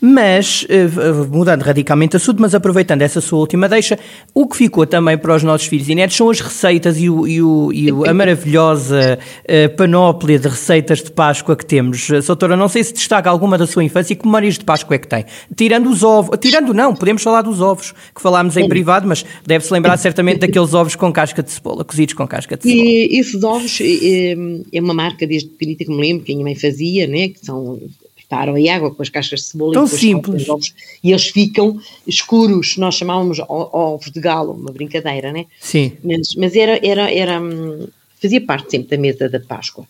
mas, 0.00 0.66
eh, 0.68 0.86
mudando 1.30 1.62
radicalmente 1.62 2.12
de 2.12 2.16
assunto, 2.16 2.40
mas 2.40 2.54
aproveitando 2.54 3.02
essa 3.02 3.20
sua 3.20 3.38
última 3.38 3.68
deixa, 3.68 3.98
o 4.34 4.46
que 4.46 4.56
ficou 4.56 4.86
também 4.86 5.18
para 5.18 5.34
os 5.34 5.42
nossos 5.42 5.66
filhos 5.66 5.88
e 5.88 5.94
netos 5.94 6.16
são 6.16 6.30
as 6.30 6.40
receitas 6.40 6.98
e, 6.98 7.10
o, 7.10 7.26
e, 7.26 7.42
o, 7.42 7.72
e 7.72 7.90
a 8.08 8.14
maravilhosa 8.14 9.18
uh, 9.18 9.76
panóplia 9.76 10.38
de 10.38 10.48
receitas 10.48 11.02
de 11.02 11.10
Páscoa 11.10 11.56
que 11.56 11.66
temos. 11.66 12.10
Eh, 12.10 12.20
Soutora, 12.20 12.56
não 12.56 12.68
sei 12.68 12.84
se 12.84 12.92
destaca 12.92 13.28
alguma 13.28 13.58
da 13.58 13.66
sua 13.66 13.82
infância 13.82 14.12
e 14.12 14.16
que 14.16 14.24
memórias 14.24 14.58
de 14.58 14.64
Páscoa 14.64 14.96
é 14.96 14.98
que 14.98 15.08
tem. 15.08 15.24
Tirando 15.56 15.90
os 15.90 16.02
ovos, 16.02 16.38
tirando 16.40 16.72
não, 16.72 16.94
podemos 16.94 17.22
falar 17.22 17.42
dos 17.42 17.60
ovos, 17.60 17.92
que 18.14 18.20
falámos 18.20 18.56
em 18.56 18.68
privado, 18.68 19.06
mas 19.06 19.24
deve-se 19.46 19.72
lembrar 19.72 19.96
certamente 19.96 20.38
daqueles 20.38 20.74
ovos 20.74 20.94
com 20.94 21.12
casca 21.12 21.42
de 21.42 21.50
cebola, 21.50 21.84
cozidos 21.84 22.14
com 22.14 22.26
casca 22.26 22.56
de 22.56 22.62
cebola. 22.62 22.82
E 22.82 23.18
esses 23.18 23.42
ovos 23.42 23.78
é, 23.80 24.36
é 24.72 24.80
uma 24.80 24.94
marca 24.94 25.26
desde 25.26 25.48
pequenita 25.48 25.84
que 25.84 25.90
me 25.90 26.00
lembro, 26.00 26.24
que 26.24 26.32
a 26.32 26.34
minha 26.34 26.44
mãe 26.44 26.54
fazia, 26.54 27.06
né, 27.06 27.28
que 27.28 27.44
são 27.44 27.80
taram 28.28 28.56
em 28.56 28.68
água 28.68 28.94
com 28.94 29.02
as 29.02 29.08
cascas 29.08 29.40
de 29.40 29.46
cebola 29.46 29.72
Tão 29.72 29.84
e 29.84 29.88
simples. 29.88 30.48
Ovos, 30.48 30.74
e 31.02 31.10
eles 31.10 31.28
ficam 31.28 31.80
escuros, 32.06 32.76
nós 32.76 32.94
chamávamos 32.94 33.38
ovos 33.48 34.10
de 34.10 34.20
galo, 34.20 34.52
uma 34.52 34.70
brincadeira, 34.70 35.32
né? 35.32 35.46
Sim. 35.58 35.92
Mas, 36.04 36.34
mas 36.36 36.54
era, 36.54 36.78
era, 36.86 37.12
era, 37.12 37.40
hum, 37.40 37.88
fazia 38.20 38.40
parte 38.40 38.70
sempre 38.70 38.96
da 38.96 39.00
mesa 39.00 39.28
da 39.28 39.40
Páscoa. 39.40 39.86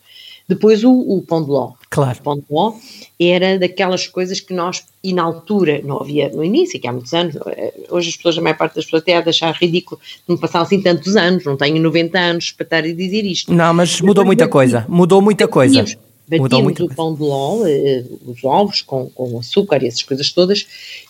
Depois 0.48 0.83
o, 0.83 0.90
o 0.90 1.20
pão 1.20 1.44
de 1.44 1.51
ló. 1.51 1.72
Claro. 1.90 2.18
O 2.18 2.22
pão 2.22 2.37
de 2.37 2.44
ló 2.51 2.72
era 3.20 3.59
daquelas 3.59 4.07
coisas 4.07 4.40
que 4.40 4.55
nós, 4.55 4.83
e 5.05 5.12
na 5.12 5.22
altura, 5.22 5.83
não 5.85 6.01
havia 6.01 6.31
no 6.31 6.42
início, 6.42 6.81
que 6.81 6.88
há 6.88 6.92
muitos 6.92 7.12
anos, 7.12 7.37
eh, 7.48 7.74
hoje 7.90 8.09
as 8.09 8.16
pessoas, 8.16 8.38
a 8.38 8.40
maior 8.40 8.57
parte 8.57 8.77
das 8.77 8.85
pessoas 8.87 9.03
até 9.03 9.16
a 9.16 9.20
deixar 9.20 9.55
ridículo 9.55 10.01
de 10.27 10.35
me 10.35 10.40
passar 10.40 10.62
assim 10.62 10.81
tantos 10.81 11.16
anos, 11.16 11.44
não 11.44 11.57
tenho 11.57 11.79
90 11.83 12.18
anos 12.18 12.51
para 12.53 12.64
estar 12.64 12.79
a 12.79 12.94
dizer 12.94 13.27
isto. 13.27 13.53
Não, 13.53 13.74
mas 13.74 14.01
mudou 14.01 14.24
muita 14.24 14.48
coisa, 14.48 14.87
mudou 14.88 15.20
muita 15.20 15.46
coisa. 15.46 15.85
Batíamos 16.28 16.78
o 16.80 16.88
pão 16.88 17.14
de 17.14 17.22
ló, 17.22 17.66
eh, 17.66 18.04
os 18.26 18.44
ovos 18.44 18.82
com, 18.82 19.06
com 19.10 19.38
açúcar 19.38 19.82
e 19.82 19.86
essas 19.86 20.02
coisas 20.02 20.30
todas, 20.30 20.66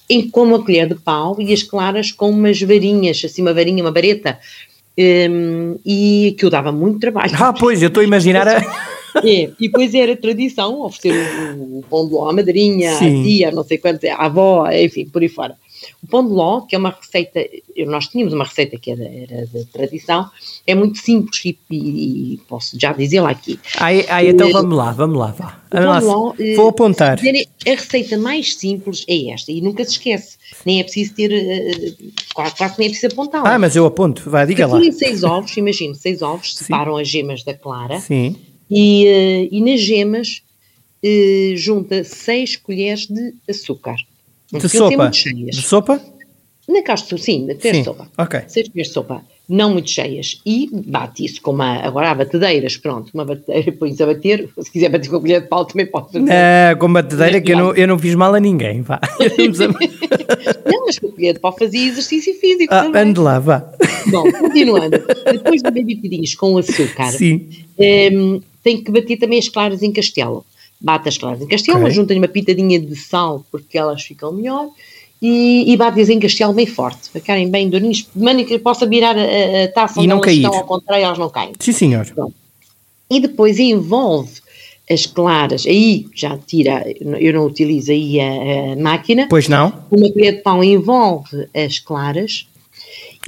em, 0.08 0.28
com 0.28 0.42
uma 0.42 0.62
colher 0.64 0.88
de 0.88 0.94
pau 0.94 1.36
e 1.40 1.52
as 1.52 1.62
claras 1.62 2.12
com 2.12 2.30
umas 2.30 2.60
varinhas, 2.60 3.22
assim 3.24 3.42
uma 3.42 3.52
varinha, 3.52 3.82
uma 3.82 3.90
vareta, 3.90 4.38
um, 4.98 5.76
e 5.84 6.34
que 6.38 6.44
eu 6.44 6.50
dava 6.50 6.72
muito 6.72 6.98
trabalho. 6.98 7.32
Ah, 7.34 7.52
pois, 7.52 7.82
eu 7.82 7.88
estou 7.88 8.00
a 8.00 8.04
imaginar 8.04 8.46
a... 8.46 8.98
É, 9.24 9.50
e 9.58 9.68
depois 9.68 9.94
era 9.94 10.14
tradição 10.14 10.82
oferecer 10.82 11.56
o, 11.56 11.78
o, 11.78 11.84
pão 11.88 12.06
de 12.06 12.12
ló 12.12 12.28
à 12.28 12.32
madrinha, 12.32 12.94
Sim. 12.94 13.20
à 13.20 13.24
tia, 13.24 13.50
não 13.50 13.64
sei 13.64 13.78
quanto, 13.78 14.04
à 14.04 14.26
avó, 14.26 14.70
enfim, 14.70 15.06
por 15.06 15.22
aí 15.22 15.28
fora. 15.28 15.56
O 16.02 16.06
pão 16.06 16.26
de 16.26 16.32
ló, 16.32 16.62
que 16.62 16.74
é 16.74 16.78
uma 16.78 16.90
receita, 16.90 17.40
nós 17.86 18.08
tínhamos 18.08 18.32
uma 18.32 18.44
receita 18.44 18.78
que 18.78 18.90
era, 18.90 19.04
era 19.04 19.46
de 19.46 19.64
tradição, 19.66 20.30
é 20.66 20.74
muito 20.74 20.98
simples 20.98 21.44
e, 21.44 21.58
e, 21.70 22.40
posso 22.48 22.78
já 22.78 22.92
dizê-la 22.92 23.30
aqui. 23.30 23.58
Ai, 23.78 24.04
ai, 24.08 24.28
então 24.28 24.50
vamos 24.50 24.76
lá, 24.76 24.92
vamos 24.92 25.18
lá, 25.18 25.26
vá. 25.32 25.60
Ló, 26.00 26.34
Vou 26.56 26.68
apontar. 26.68 27.18
A 27.18 27.70
receita 27.70 28.16
mais 28.16 28.54
simples 28.54 29.04
é 29.08 29.30
esta 29.30 29.52
e 29.52 29.60
nunca 29.60 29.84
se 29.84 29.92
esquece. 29.92 30.38
Nem 30.64 30.80
é 30.80 30.82
preciso 30.82 31.14
ter, 31.14 31.30
uh, 31.30 32.12
quase, 32.34 32.56
quase 32.56 32.74
nem 32.78 32.88
é 32.88 32.90
preciso 32.90 33.12
apontá-la. 33.12 33.54
Ah, 33.54 33.58
mas 33.58 33.76
eu 33.76 33.84
aponto, 33.84 34.30
vai, 34.30 34.46
diga 34.46 34.66
lá. 34.66 34.80
seis 34.92 35.22
ovos, 35.22 35.56
imagino, 35.56 35.94
seis 35.94 36.22
ovos, 36.22 36.54
Sim. 36.54 36.64
separam 36.64 36.96
as 36.96 37.08
gemas 37.08 37.42
da 37.42 37.54
clara. 37.54 38.00
Sim. 38.00 38.36
E, 38.70 39.48
e 39.50 39.60
nas 39.60 39.80
gemas 39.80 40.42
junta 41.56 42.04
seis 42.04 42.56
colheres 42.56 43.06
de 43.06 43.34
açúcar. 43.48 43.96
De 44.52 44.68
sopa? 44.68 45.10
De 45.10 45.62
sopa? 45.62 46.00
Na 46.68 46.82
caixa, 46.82 47.16
sim, 47.16 47.46
de 47.46 47.54
ter 47.54 47.82
sopa. 47.82 48.08
Ok. 48.18 48.40
Seis 48.46 48.68
colheres 48.68 48.88
de 48.88 48.94
sopa, 48.94 49.22
não 49.48 49.72
muito 49.72 49.88
cheias. 49.88 50.40
E 50.44 50.68
bate 50.70 51.24
isso 51.24 51.40
com 51.40 51.52
uma. 51.52 51.78
Agora 51.78 52.10
há 52.10 52.14
batedeiras, 52.14 52.76
pronto, 52.76 53.10
uma 53.14 53.24
batedeira, 53.24 53.72
põe-se 53.72 54.02
a 54.02 54.06
bater. 54.06 54.48
Se 54.58 54.70
quiser 54.70 54.90
bater 54.90 55.08
com 55.08 55.16
a 55.16 55.20
colher 55.20 55.40
de 55.42 55.48
pau, 55.48 55.64
também 55.64 55.86
pode 55.86 56.12
fazer. 56.12 56.30
É, 56.30 56.74
com 56.74 56.92
batedeira, 56.92 57.40
que 57.40 57.52
eu 57.52 57.56
não, 57.56 57.74
eu 57.74 57.88
não 57.88 57.98
fiz 57.98 58.14
mal 58.14 58.34
a 58.34 58.40
ninguém, 58.40 58.82
vá. 58.82 59.00
não, 60.66 60.86
mas 60.86 60.98
com 60.98 61.08
a 61.08 61.12
colher 61.12 61.34
de 61.34 61.40
pau 61.40 61.56
fazia 61.58 61.88
exercício 61.88 62.34
físico. 62.34 62.72
Ah, 62.72 62.90
ande 62.94 63.18
lá, 63.18 63.38
vá. 63.38 63.70
Bom, 64.08 64.30
continuando. 64.30 64.98
Depois 65.32 65.62
de 65.62 65.70
bem 65.70 65.86
batidinhos 65.86 66.34
com 66.34 66.58
açúcar, 66.58 67.12
sim. 67.12 67.48
Um, 67.78 67.82
ehm, 67.82 68.40
tem 68.62 68.82
que 68.82 68.90
bater 68.90 69.16
também 69.16 69.38
as 69.38 69.48
claras 69.48 69.82
em 69.82 69.92
castelo 69.92 70.44
bate 70.80 71.08
as 71.08 71.18
claras 71.18 71.40
em 71.40 71.46
castelo, 71.46 71.80
okay. 71.80 71.92
junta-lhe 71.92 72.18
uma 72.18 72.28
pitadinha 72.28 72.78
de 72.78 72.94
sal 72.96 73.44
porque 73.50 73.76
elas 73.76 74.02
ficam 74.02 74.32
melhor 74.32 74.68
e, 75.20 75.72
e 75.72 75.76
bate-as 75.76 76.08
em 76.08 76.20
castelo 76.20 76.52
bem 76.52 76.66
forte, 76.66 77.10
para 77.10 77.20
ficarem 77.20 77.50
bem 77.50 77.68
durinhos, 77.68 78.08
de 78.14 78.22
maneira 78.22 78.48
que 78.48 78.58
possa 78.58 78.86
virar 78.86 79.16
a, 79.16 79.64
a 79.64 79.68
taça 79.68 79.98
e 79.98 80.02
onde 80.02 80.08
não 80.08 80.16
elas 80.16 80.24
cair. 80.26 80.44
estão 80.44 80.54
ao 80.54 80.64
contrário, 80.64 81.04
elas 81.04 81.18
não 81.18 81.28
caem. 81.28 81.52
Sim, 81.58 81.72
senhor. 81.72 82.06
Pronto. 82.06 82.34
E 83.10 83.20
depois 83.20 83.58
envolve 83.58 84.30
as 84.88 85.06
claras, 85.06 85.66
aí 85.66 86.06
já 86.14 86.38
tira, 86.38 86.84
eu 87.18 87.32
não 87.32 87.46
utilizo 87.46 87.90
aí 87.90 88.20
a, 88.20 88.72
a 88.72 88.76
máquina. 88.76 89.26
Pois 89.28 89.48
não. 89.48 89.72
Uma 89.90 90.10
colher 90.12 90.36
de 90.36 90.42
pão 90.42 90.62
envolve 90.62 91.48
as 91.54 91.78
claras. 91.78 92.46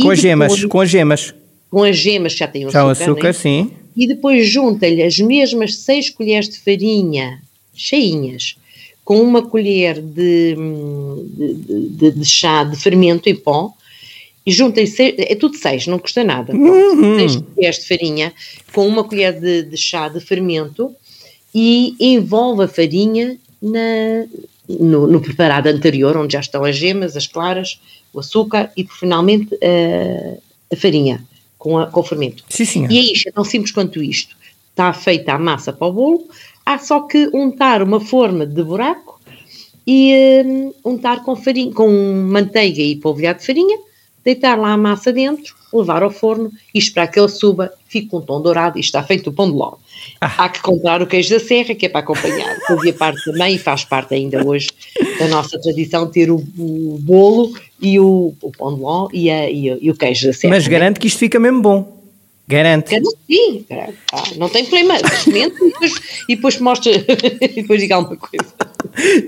Com 0.00 0.10
as 0.10 0.20
gemas, 0.20 0.64
com 0.64 0.80
as 0.80 0.88
gemas. 0.88 1.34
Com 1.70 1.82
as 1.82 1.96
gemas 1.96 2.32
já 2.32 2.46
tem 2.46 2.66
o 2.66 2.70
já 2.70 2.80
açúcar. 2.82 2.94
Já 2.94 3.10
o 3.10 3.10
açúcar, 3.10 3.26
né? 3.28 3.32
sim 3.32 3.79
e 3.96 4.06
depois 4.06 4.46
junta-lhe 4.48 5.02
as 5.02 5.18
mesmas 5.18 5.76
6 5.76 6.10
colheres 6.10 6.48
de 6.48 6.58
farinha 6.58 7.40
cheinhas 7.74 8.56
com 9.04 9.20
uma 9.20 9.42
colher 9.42 10.00
de, 10.00 10.54
de, 10.54 11.54
de, 11.90 12.10
de 12.12 12.24
chá 12.24 12.62
de 12.64 12.76
fermento 12.76 13.28
em 13.28 13.34
pó 13.34 13.72
e 14.46 14.52
junta-lhe, 14.52 14.88
é 15.18 15.34
tudo 15.34 15.56
6, 15.56 15.86
não 15.86 15.98
custa 15.98 16.24
nada. 16.24 16.52
6 16.52 16.60
uhum. 16.62 17.42
colheres 17.54 17.78
de 17.80 17.88
farinha 17.88 18.32
com 18.72 18.86
uma 18.86 19.04
colher 19.04 19.38
de, 19.38 19.64
de 19.64 19.76
chá 19.76 20.08
de 20.08 20.20
fermento 20.20 20.94
e 21.54 21.94
envolve 21.98 22.64
a 22.64 22.68
farinha 22.68 23.36
na, 23.60 24.26
no, 24.68 25.06
no, 25.06 25.20
preparado 25.20 25.66
anterior, 25.66 26.16
onde 26.16 26.34
já 26.34 26.40
estão 26.40 26.64
as 26.64 26.76
gemas, 26.76 27.16
as 27.16 27.26
claras, 27.26 27.80
o 28.12 28.20
açúcar 28.20 28.70
e 28.76 28.86
finalmente 28.86 29.54
a, 29.56 30.74
a 30.74 30.76
farinha 30.76 31.24
com, 31.60 31.78
a, 31.78 31.86
com 31.86 32.00
o 32.00 32.02
fermento. 32.02 32.42
Sim, 32.48 32.64
senhor. 32.64 32.90
E 32.90 32.98
é 32.98 33.12
isto, 33.12 33.28
é 33.28 33.32
tão 33.32 33.44
simples 33.44 33.70
quanto 33.70 34.02
isto. 34.02 34.34
Está 34.70 34.92
feita 34.92 35.34
a 35.34 35.38
massa 35.38 35.72
para 35.72 35.86
o 35.86 35.92
bolo, 35.92 36.26
há 36.64 36.78
só 36.78 37.00
que 37.02 37.30
untar 37.34 37.82
uma 37.82 38.00
forma 38.00 38.46
de 38.46 38.62
buraco 38.64 39.20
e 39.86 40.42
um, 40.44 40.72
untar 40.84 41.22
com, 41.22 41.36
farinha, 41.36 41.72
com 41.72 41.88
manteiga 42.30 42.80
e 42.80 42.96
polvilhado 42.96 43.40
de 43.40 43.46
farinha, 43.46 43.78
deitar 44.24 44.58
lá 44.58 44.72
a 44.72 44.76
massa 44.76 45.12
dentro, 45.12 45.54
levar 45.72 46.02
ao 46.02 46.10
forno 46.10 46.50
e 46.74 46.78
esperar 46.78 47.08
que 47.08 47.18
ele 47.18 47.28
suba, 47.28 47.72
fique 47.88 48.08
com 48.08 48.18
um 48.18 48.20
tom 48.22 48.40
dourado 48.40 48.78
e 48.78 48.80
está 48.80 49.02
feito 49.02 49.30
o 49.30 49.32
pão 49.32 49.50
de 49.50 49.56
ló. 49.56 49.74
Ah. 50.20 50.44
Há 50.44 50.48
que 50.48 50.60
comprar 50.60 51.02
o 51.02 51.06
queijo 51.06 51.30
da 51.30 51.40
serra, 51.40 51.74
que 51.74 51.86
é 51.86 51.88
para 51.88 52.00
acompanhar. 52.00 52.56
Fazia 52.66 52.92
parte 52.92 53.24
também 53.24 53.54
e 53.54 53.58
faz 53.58 53.84
parte 53.84 54.14
ainda 54.14 54.44
hoje 54.44 54.68
da 55.18 55.28
nossa 55.28 55.60
tradição 55.60 56.06
ter 56.06 56.30
o, 56.30 56.36
o 56.36 56.98
bolo 57.00 57.52
e 57.80 57.98
o, 57.98 58.34
o 58.40 58.52
pão 58.52 58.74
de 58.74 58.80
ló 58.80 59.08
e, 59.12 59.30
a, 59.30 59.50
e, 59.50 59.78
e, 59.80 59.90
o 59.90 59.94
queijo 59.94 60.26
da 60.26 60.32
serra. 60.32 60.54
Mas 60.54 60.64
né? 60.64 60.70
garante 60.70 61.00
que 61.00 61.06
isto 61.06 61.18
fica 61.18 61.38
mesmo 61.38 61.62
bom. 61.62 61.99
Garante. 62.50 63.00
Sim, 63.30 63.64
ah, 64.12 64.22
não 64.36 64.48
tem 64.48 64.64
problema. 64.64 64.96
E 65.26 65.30
depois, 65.30 65.92
e 66.28 66.36
depois 66.36 66.58
mostra 66.58 66.90
e 67.40 67.62
depois 67.62 67.80
diga 67.80 67.94
alguma 67.94 68.16
coisa. 68.16 68.52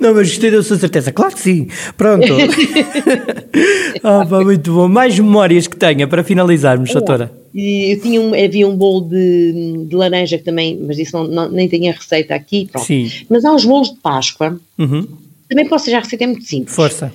Não, 0.01 0.13
mas 0.13 0.29
gostei 0.29 0.51
da 0.51 0.61
sua 0.61 0.77
certeza. 0.77 1.13
Claro 1.13 1.33
que 1.33 1.41
sim. 1.41 1.69
Pronto. 1.97 2.27
pá, 4.03 4.25
muito 4.43 4.73
bom. 4.73 4.89
Mais 4.89 5.17
memórias 5.17 5.69
que 5.69 5.77
tenha 5.77 6.09
para 6.09 6.25
finalizarmos, 6.25 6.91
é. 6.91 6.95
doutora. 6.95 7.33
E 7.55 7.93
eu 7.93 8.01
tinha 8.01 8.21
um, 8.21 8.35
havia 8.35 8.67
um 8.67 8.77
bolo 8.77 9.03
de, 9.03 9.87
de 9.87 9.95
laranja 9.95 10.37
que 10.39 10.45
também, 10.45 10.77
mas 10.85 10.99
isso 10.99 11.17
não, 11.17 11.29
não, 11.29 11.49
nem 11.49 11.69
tem 11.69 11.89
a 11.89 11.93
receita 11.93 12.35
aqui. 12.35 12.69
Pronto. 12.73 12.85
Sim. 12.85 13.09
Mas 13.31 13.45
há 13.45 13.53
uns 13.53 13.65
bolos 13.65 13.91
de 13.91 14.01
Páscoa. 14.01 14.59
Uhum. 14.77 15.07
Também 15.49 15.69
posso 15.69 15.89
já 15.89 15.99
a 15.99 16.01
receita 16.01 16.25
é 16.25 16.27
muito 16.27 16.45
simples. 16.45 16.75
Força. 16.75 17.13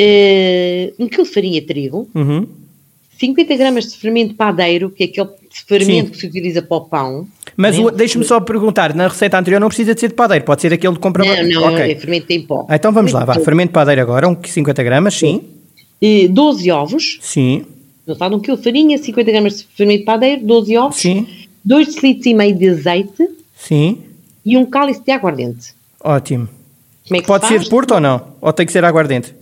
Uh, 0.00 0.94
um 0.98 1.06
quilo 1.06 1.24
de 1.24 1.30
farinha 1.30 1.60
de 1.60 1.66
trigo. 1.66 2.08
Uhum. 2.14 2.46
50 3.20 3.54
gramas 3.56 3.86
de 3.92 3.98
fermento 3.98 4.34
padeiro, 4.34 4.88
que 4.88 5.02
é 5.04 5.06
aquele 5.06 5.28
fermento 5.66 6.06
Sim. 6.06 6.10
que 6.12 6.16
se 6.16 6.26
utiliza 6.26 6.62
para 6.62 6.76
o 6.78 6.80
pão. 6.80 7.28
Mas 7.54 7.78
Né? 7.78 7.90
deixa-me 7.94 8.24
só 8.24 8.40
perguntar, 8.40 8.94
na 8.94 9.08
receita 9.08 9.38
anterior 9.38 9.60
não 9.60 9.68
precisa 9.68 9.94
de 9.94 10.00
ser 10.00 10.08
de 10.08 10.14
padeiro, 10.14 10.42
pode 10.44 10.62
ser 10.62 10.72
aquele 10.72 10.94
de 10.94 10.98
compra 11.00 11.22
Não, 11.24 11.48
não, 11.60 11.68
Ok. 11.74 11.92
é 11.92 11.94
fermento 11.96 12.32
em 12.32 12.40
pó. 12.40 12.66
Então 12.70 12.90
vamos 12.92 13.12
lá, 13.12 13.24
vá. 13.26 13.34
Fermento 13.34 13.68
de 13.68 13.74
padeiro 13.74 14.00
agora, 14.00 14.26
um 14.26 14.34
50 14.42 14.82
gramas, 14.82 15.12
sim. 15.14 15.42
Eh, 16.00 16.28
12 16.28 16.70
ovos, 16.70 17.18
Sim, 17.20 17.66
não 18.06 18.14
sabe, 18.16 18.34
um 18.34 18.40
quilo 18.40 18.56
de 18.56 18.64
farinha, 18.64 18.96
50 18.96 19.30
gramas 19.30 19.58
de 19.58 19.64
fermento 19.76 19.98
de 20.00 20.04
padeiro, 20.06 20.46
12 20.46 20.76
ovos, 20.78 20.96
sim, 20.96 21.26
2 21.62 21.88
decilitros 21.88 22.24
e 22.26 22.32
meio 22.34 22.56
de 22.56 22.68
azeite 22.70 23.28
sim. 23.54 23.98
e 24.46 24.56
um 24.56 24.64
cálice 24.64 25.02
de 25.04 25.12
aguardente. 25.12 25.74
Ótimo. 26.02 26.48
Como 27.06 27.18
é 27.18 27.20
que 27.20 27.26
Pode 27.26 27.46
se 27.46 27.52
ser 27.52 27.60
de 27.60 27.68
Porto 27.68 27.92
ou 27.92 28.00
não? 28.00 28.28
Ou 28.40 28.50
tem 28.52 28.64
que 28.64 28.72
ser 28.72 28.82
aguardente? 28.82 29.34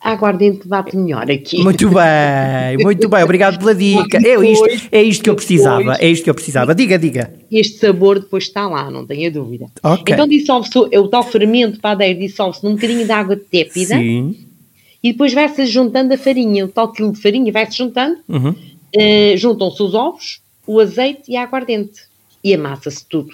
A 0.00 0.12
aguardente 0.12 0.66
bate 0.68 0.96
melhor 0.96 1.28
aqui. 1.30 1.58
Muito 1.62 1.88
bem, 1.88 2.78
muito 2.80 3.08
bem, 3.08 3.22
obrigado 3.24 3.58
pela 3.58 3.74
dica. 3.74 4.18
É 4.24 4.36
isto, 4.48 4.88
é 4.92 5.02
isto 5.02 5.24
que 5.24 5.30
eu 5.30 5.34
precisava, 5.34 5.96
é 5.98 6.08
isto 6.08 6.22
que 6.24 6.30
eu 6.30 6.34
precisava. 6.34 6.72
Diga, 6.74 6.96
diga. 6.98 7.34
Este 7.50 7.78
sabor 7.78 8.20
depois 8.20 8.44
está 8.44 8.68
lá, 8.68 8.88
não 8.90 9.04
tenha 9.04 9.28
dúvida. 9.30 9.66
Ok. 9.82 10.14
Então 10.14 10.28
dissolve-se, 10.28 10.78
o- 10.78 10.88
o 11.02 11.08
tal 11.08 11.24
fermento 11.24 11.72
de 11.74 11.80
padeiro 11.80 12.20
dissolve-se 12.20 12.64
num 12.64 12.74
bocadinho 12.74 13.04
de 13.04 13.10
água 13.10 13.36
tépida 13.36 13.96
Sim. 13.96 14.36
e 15.02 15.10
depois 15.12 15.34
vai-se 15.34 15.66
juntando 15.66 16.14
a 16.14 16.16
farinha, 16.18 16.64
o 16.64 16.68
tal 16.68 16.92
quilo 16.92 17.10
de 17.12 17.20
farinha 17.20 17.52
vai-se 17.52 17.76
juntando, 17.76 18.18
Uhum. 18.28 18.54
eh, 18.94 19.34
juntam-se 19.36 19.82
os 19.82 19.94
ovos, 19.94 20.40
o 20.64 20.78
azeite 20.78 21.22
e 21.28 21.36
a 21.36 21.42
aguardente 21.42 22.02
e 22.44 22.54
amassa-se 22.54 23.04
tudo. 23.04 23.32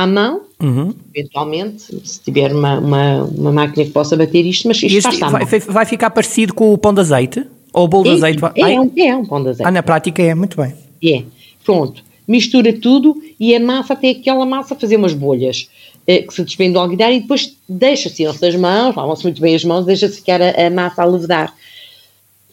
À 0.00 0.06
mão, 0.06 0.42
Uhum. 0.62 0.94
eventualmente, 1.14 1.82
se 2.04 2.20
tiver 2.20 2.52
uma, 2.52 2.78
uma, 2.78 3.24
uma 3.24 3.52
máquina 3.52 3.84
que 3.84 3.90
possa 3.90 4.16
bater 4.16 4.44
isto, 4.46 4.68
mas 4.68 4.76
isto 4.82 5.02
faz 5.02 5.14
este 5.14 5.20
vai, 5.30 5.40
mão. 5.44 5.60
vai 5.74 5.84
ficar 5.86 6.10
parecido 6.10 6.54
com 6.54 6.72
o 6.72 6.78
pão 6.78 6.94
de 6.94 7.00
azeite? 7.00 7.44
Ou 7.72 7.84
o 7.84 7.88
bolo 7.88 8.04
de 8.04 8.10
É, 8.10 8.12
azeite? 8.14 8.38
vai- 8.40 8.52
é, 8.56 8.62
Ai, 8.62 8.78
um, 8.78 8.92
é 8.96 9.16
um 9.16 9.24
pão 9.26 9.42
de 9.42 9.48
azeite. 9.48 9.66
Ah, 9.68 9.70
na 9.72 9.82
prática 9.82 10.22
é, 10.22 10.34
muito 10.36 10.56
bem. 10.56 10.72
É. 11.04 11.24
Pronto. 11.64 12.02
Mistura 12.28 12.72
tudo 12.72 13.20
e 13.40 13.54
amassa 13.56 13.94
até 13.94 14.10
aquela 14.10 14.46
massa 14.46 14.74
fazer 14.76 14.96
umas 14.96 15.14
bolhas 15.14 15.68
eh, 16.06 16.22
que 16.22 16.32
se 16.32 16.44
despende 16.44 16.74
do 16.74 16.78
alguidar 16.78 17.12
e 17.12 17.20
depois 17.20 17.56
deixa-se, 17.68 18.24
as 18.24 18.54
mãos, 18.56 18.94
lavam-se 18.94 19.24
muito 19.24 19.40
bem 19.42 19.54
as 19.56 19.64
mãos, 19.64 19.84
deixa-se 19.84 20.16
ficar 20.16 20.40
a, 20.40 20.66
a 20.66 20.70
massa 20.70 21.02
a 21.02 21.06
levedar. 21.06 21.52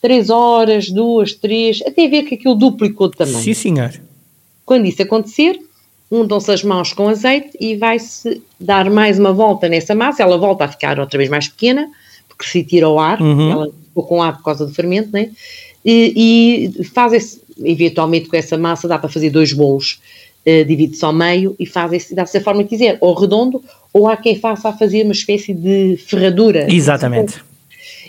Três 0.02 0.30
horas, 0.30 0.90
duas, 0.90 1.34
três, 1.34 1.82
até 1.86 2.08
ver 2.08 2.24
que 2.24 2.36
aquilo 2.36 2.56
duplicou 2.56 3.10
de 3.10 3.18
tamanho. 3.18 3.40
Sim, 3.40 3.54
senhor. 3.54 3.92
Quando 4.66 4.86
isso 4.86 5.02
acontecer, 5.02 5.60
untam-se 6.12 6.52
as 6.52 6.63
mãos 6.63 6.94
com 6.94 7.08
azeite 7.10 7.50
e 7.60 7.76
vai-se 7.76 8.41
dar 8.60 8.89
mais 8.89 9.18
uma 9.20 9.34
volta 9.34 9.68
nessa 9.68 9.96
massa. 9.96 10.24
Ela 10.24 10.38
volta 10.38 10.65
a 10.65 10.68
ficar 10.68 11.00
outra 11.00 11.18
vez 11.18 11.30
mais 11.30 11.48
pequena, 11.48 11.89
porque 12.30 12.46
se 12.46 12.63
tira 12.63 12.88
o 12.89 13.00
ar, 13.00 13.22
Uhum. 13.22 13.52
ela 13.52 13.68
ficou 13.88 14.04
com 14.04 14.22
ar 14.22 14.38
por 14.38 14.44
causa 14.44 14.65
do 14.65 14.74
fermento, 14.74 15.10
né? 15.12 15.30
E, 15.84 16.72
e 16.80 16.84
faz-se, 16.86 17.41
eventualmente 17.63 18.28
com 18.28 18.36
essa 18.36 18.58
massa 18.58 18.88
dá 18.88 18.98
para 18.98 19.10
fazer 19.10 19.30
dois 19.30 19.54
bolos, 19.54 20.00
eh, 20.46 20.63
divide-se 20.63 21.04
ao 21.06 21.13
meio 21.13 21.56
e 21.60 21.65
faz-se, 21.65 22.13
dá-se 22.15 22.38
a 22.38 22.41
forma 22.41 22.63
que 22.63 22.70
quiser, 22.70 22.98
ou 23.02 23.13
redondo, 23.13 23.63
ou 23.94 24.08
há 24.08 24.18
quem 24.18 24.36
faça 24.36 24.70
a 24.70 24.74
fazer 24.74 25.04
uma 25.04 25.12
espécie 25.13 25.54
de 25.54 25.98
ferradura. 25.98 26.68
Exatamente. 26.72 27.36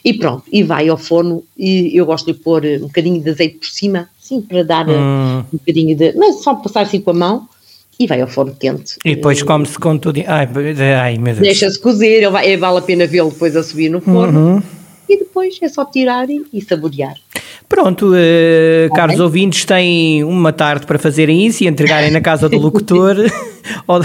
E 0.04 0.14
pronto, 0.14 0.44
e 0.52 0.62
vai 0.62 0.88
ao 0.88 0.96
forno 0.96 1.42
e 1.56 1.90
eu 1.96 2.06
gosto 2.06 2.32
de 2.32 2.38
pôr 2.38 2.64
um 2.64 2.86
bocadinho 2.86 3.20
de 3.20 3.30
azeite 3.30 3.56
por 3.56 3.66
cima, 3.68 4.08
sim, 4.20 4.40
para 4.40 4.62
dar 4.62 4.88
eh, 4.88 4.92
Hum. 4.96 5.38
um 5.40 5.56
bocadinho 5.58 5.96
de. 5.96 6.12
Não, 6.12 6.32
só 6.32 6.54
passar 6.54 6.82
assim 6.82 7.00
com 7.00 7.10
a 7.10 7.14
mão 7.14 7.48
e 7.98 8.06
vai 8.06 8.20
ao 8.20 8.28
forno 8.28 8.54
quente. 8.58 8.96
E 9.04 9.14
depois 9.14 9.42
come-se 9.42 9.78
com 9.78 9.96
tudo. 9.98 10.20
Ai, 10.26 10.48
ai 11.00 11.18
meu 11.18 11.34
Deus. 11.34 11.38
Deixa-se 11.38 11.80
cozer, 11.80 12.06
ele 12.06 12.30
vai, 12.30 12.52
eh, 12.52 12.56
vale 12.56 12.78
a 12.78 12.82
pena 12.82 13.06
vê-lo 13.06 13.30
depois 13.30 13.56
a 13.56 13.62
subir 13.62 13.88
no 13.88 14.00
forno. 14.00 14.62
E 15.08 15.18
depois 15.18 15.58
é 15.62 15.68
só 15.68 15.84
tirar 15.84 16.28
e, 16.28 16.44
e 16.52 16.60
saborear. 16.60 17.14
Pronto, 17.68 18.12
eh, 18.14 18.88
caros 18.94 19.18
ouvintes, 19.18 19.64
têm 19.64 20.22
uma 20.22 20.52
tarde 20.52 20.86
para 20.86 20.98
fazerem 21.00 21.44
isso 21.46 21.64
e 21.64 21.66
entregarem 21.66 22.12
na 22.12 22.20
casa 22.20 22.48
do 22.48 22.56
locutor 22.58 23.16
ou, 23.88 24.00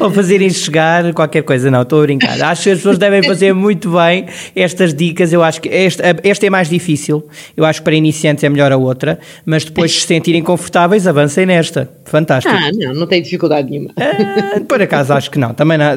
ou 0.00 0.10
fazerem 0.10 0.48
chegar 0.48 1.12
qualquer 1.12 1.42
coisa. 1.42 1.70
Não, 1.70 1.82
estou 1.82 2.00
a 2.00 2.02
brincar. 2.02 2.40
Acho 2.40 2.62
que 2.64 2.70
as 2.70 2.78
pessoas 2.78 2.96
devem 2.96 3.22
fazer 3.22 3.52
muito 3.52 3.90
bem 3.90 4.24
estas 4.54 4.94
dicas. 4.94 5.34
Eu 5.34 5.42
acho 5.42 5.60
que 5.60 5.68
esta, 5.68 6.02
esta 6.24 6.46
é 6.46 6.50
mais 6.50 6.68
difícil. 6.70 7.26
Eu 7.54 7.64
acho 7.66 7.80
que 7.80 7.84
para 7.84 7.94
iniciantes 7.94 8.42
é 8.42 8.48
melhor 8.48 8.72
a 8.72 8.76
outra, 8.78 9.18
mas 9.44 9.64
depois 9.64 9.92
se 9.92 10.06
sentirem 10.06 10.42
confortáveis, 10.42 11.06
avancem 11.06 11.44
nesta. 11.44 11.90
Fantástico. 12.06 12.54
Ah, 12.56 12.70
não, 12.72 12.94
não 12.94 13.06
tem 13.06 13.20
dificuldade 13.20 13.70
nenhuma. 13.70 13.90
Ah, 13.98 14.60
por 14.66 14.80
acaso 14.80 15.12
acho 15.12 15.30
que 15.30 15.38
não, 15.38 15.52
também 15.52 15.76
não. 15.76 15.88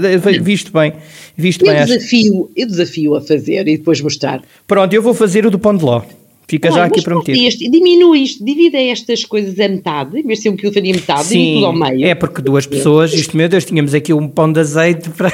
Visto 0.42 0.74
bem, 0.74 0.92
visto 1.38 1.62
Eu 1.66 1.72
bem. 1.72 1.82
acho- 1.84 1.94
desafio, 1.94 2.52
eu 2.54 2.68
desafio 2.68 3.16
a 3.16 3.22
fazer 3.22 3.66
e 3.68 3.78
depois 3.78 4.02
mostrar. 4.02 4.42
Pronto, 4.68 4.94
eu 4.94 5.02
vou 5.02 5.14
fazer 5.14 5.46
o 5.46 5.50
do 5.50 5.58
pão 5.58 5.76
de 5.76 5.86
ló. 5.86 6.02
Fica 6.50 6.72
já 6.72 6.86
aqui 6.86 7.04
prometido. 7.04 7.38
Este, 7.38 7.70
diminui 7.70 8.24
isto, 8.24 8.44
divida 8.44 8.80
estas 8.80 9.24
coisas 9.24 9.60
a 9.60 9.68
metade, 9.68 10.18
em 10.20 10.24
vez 10.24 10.40
de 10.40 10.44
ser 10.44 10.50
um 10.50 10.56
quilo 10.56 10.74
faria 10.74 10.92
metade, 10.92 11.30
divide 11.30 11.54
tudo 11.54 11.66
ao 11.68 11.74
meio. 11.74 12.08
é 12.08 12.16
porque 12.16 12.42
duas 12.42 12.66
pessoas, 12.66 13.14
isto 13.14 13.38
meu 13.38 13.48
Deus, 13.48 13.66
tínhamos 13.66 13.94
aqui 13.94 14.12
um 14.12 14.28
pão 14.28 14.52
de 14.52 14.60
azeite 14.60 15.10
para. 15.16 15.32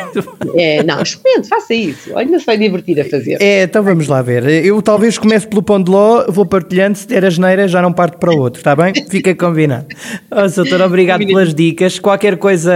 É, 0.56 0.84
não, 0.84 1.02
experimente, 1.02 1.48
faça 1.48 1.74
isso. 1.74 2.10
Olha, 2.12 2.26
ainda 2.26 2.38
se 2.38 2.46
vai 2.46 2.58
divertir 2.58 3.00
a 3.00 3.06
fazer. 3.06 3.38
É, 3.42 3.64
então 3.64 3.82
vamos 3.82 4.08
lá 4.10 4.22
ver. 4.22 4.46
Eu 4.66 4.82
talvez 4.82 5.18
comece 5.18 5.48
pelo 5.48 5.64
pão 5.64 5.82
de 5.82 5.90
ló, 5.90 6.26
vou 6.28 6.46
partilhando, 6.46 6.98
se 6.98 7.08
der 7.08 7.24
a 7.24 7.30
geneira 7.30 7.66
já 7.66 7.82
não 7.82 7.94
parto 7.94 8.18
para 8.18 8.36
o 8.36 8.38
outro, 8.38 8.60
está 8.60 8.76
bem? 8.76 8.94
Fica 9.10 9.34
combinado. 9.34 9.86
Ó, 10.30 10.48
doutor, 10.50 10.82
obrigado 10.82 11.26
pelas 11.26 11.54
dicas. 11.54 11.98
Qualquer 11.98 12.36
coisa, 12.36 12.74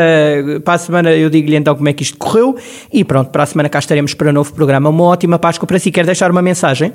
para 0.64 0.76
a 0.76 0.78
semana 0.78 1.12
eu 1.12 1.30
digo-lhe 1.30 1.58
então 1.58 1.76
como 1.76 1.90
é 1.90 1.94
que 1.94 2.04
isto 2.04 2.18
correu 2.18 2.56
e 2.94 3.04
pronto, 3.04 3.32
para 3.32 3.44
a 3.44 3.46
semana 3.46 3.68
cá 3.68 3.80
estaremos 3.80 4.14
para 4.14 4.30
um 4.30 4.34
novo 4.34 4.54
programa. 4.54 4.90
Uma 4.90 5.04
ótima 5.04 5.38
Páscoa 5.38 5.68
para 5.68 5.78
si. 5.78 5.92
Quer 5.92 6.06
deixar 6.06 6.32
uma 6.32 6.42
mensagem? 6.42 6.94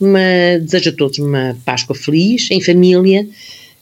Uma, 0.00 0.58
desejo 0.60 0.90
a 0.90 0.92
todos 0.92 1.18
uma 1.18 1.56
Páscoa 1.64 1.94
feliz, 1.94 2.48
em 2.50 2.60
família, 2.60 3.26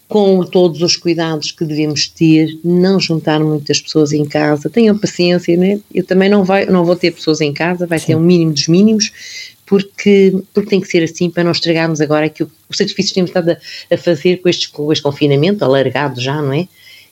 com 0.08 0.44
todos 0.44 0.80
os 0.82 0.96
cuidados 0.96 1.50
que 1.50 1.64
devemos 1.64 2.08
ter, 2.08 2.56
não 2.64 3.00
juntar 3.00 3.40
muitas 3.40 3.80
pessoas 3.80 4.12
em 4.12 4.24
casa, 4.24 4.70
tenham 4.70 4.96
paciência, 4.96 5.56
né? 5.56 5.80
Eu 5.92 6.04
também 6.04 6.28
não, 6.28 6.44
vai, 6.44 6.64
não 6.66 6.84
vou 6.84 6.94
ter 6.94 7.10
pessoas 7.10 7.40
em 7.40 7.52
casa, 7.52 7.86
vai 7.86 7.98
ter 7.98 8.14
um 8.14 8.20
mínimo 8.20 8.52
dos 8.52 8.68
mínimos, 8.68 9.10
porque, 9.66 10.32
porque 10.54 10.70
tem 10.70 10.80
que 10.80 10.86
ser 10.86 11.02
assim 11.02 11.28
para 11.28 11.42
não 11.42 11.50
estragarmos 11.50 12.00
agora 12.00 12.26
aquilo, 12.26 12.50
o 12.68 12.76
sacrifício 12.76 13.10
que 13.10 13.14
temos 13.16 13.30
estado 13.30 13.50
a, 13.50 13.94
a 13.94 13.98
fazer 13.98 14.36
com, 14.36 14.48
estes, 14.48 14.68
com 14.68 14.92
este 14.92 15.02
confinamento, 15.02 15.64
alargado 15.64 16.20
já, 16.20 16.40
não 16.40 16.52
é? 16.52 16.68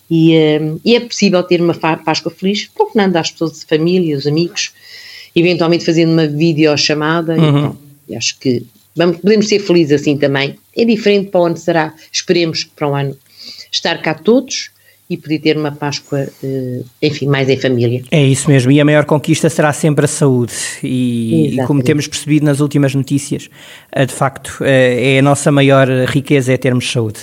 E, 0.08 0.34
eh, 0.34 0.60
e 0.84 0.94
é 0.94 1.00
possível 1.00 1.42
ter 1.42 1.60
uma 1.60 1.74
Páscoa 1.74 2.30
feliz, 2.30 2.68
telefonando 2.68 3.18
às 3.18 3.30
pessoas 3.30 3.58
de 3.58 3.66
família, 3.66 4.16
os 4.16 4.26
amigos, 4.26 4.72
eventualmente 5.34 5.84
fazendo 5.84 6.12
uma 6.12 6.26
videochamada, 6.26 7.34
e 7.34 7.40
pronto, 7.40 7.78
e 8.08 8.14
acho 8.14 8.38
que 8.38 8.64
vamos, 8.94 9.18
podemos 9.18 9.48
ser 9.48 9.60
felizes 9.60 10.00
assim 10.00 10.16
também. 10.16 10.56
É 10.76 10.84
diferente 10.84 11.30
para 11.30 11.40
o 11.40 11.46
ano 11.46 11.56
será, 11.56 11.94
esperemos 12.12 12.64
que 12.64 12.70
para 12.70 12.88
o 12.88 12.94
ano 12.94 13.16
estar 13.70 14.00
cá 14.02 14.14
todos 14.14 14.70
e 15.08 15.16
poder 15.16 15.38
ter 15.38 15.56
uma 15.56 15.70
Páscoa, 15.70 16.26
eh, 16.42 16.82
enfim, 17.02 17.26
mais 17.26 17.48
em 17.48 17.58
família. 17.58 18.02
É 18.10 18.22
isso 18.22 18.48
mesmo, 18.48 18.72
e 18.72 18.80
a 18.80 18.84
maior 18.84 19.04
conquista 19.04 19.50
será 19.50 19.72
sempre 19.72 20.06
a 20.06 20.08
saúde. 20.08 20.54
E, 20.82 21.60
e 21.60 21.66
como 21.66 21.82
temos 21.82 22.06
percebido 22.06 22.46
nas 22.46 22.60
últimas 22.60 22.94
notícias, 22.94 23.50
eh, 23.92 24.06
de 24.06 24.12
facto, 24.12 24.58
eh, 24.62 25.16
é 25.16 25.18
a 25.18 25.22
nossa 25.22 25.52
maior 25.52 25.88
riqueza 26.06 26.52
é 26.52 26.56
termos 26.56 26.90
saúde. 26.90 27.20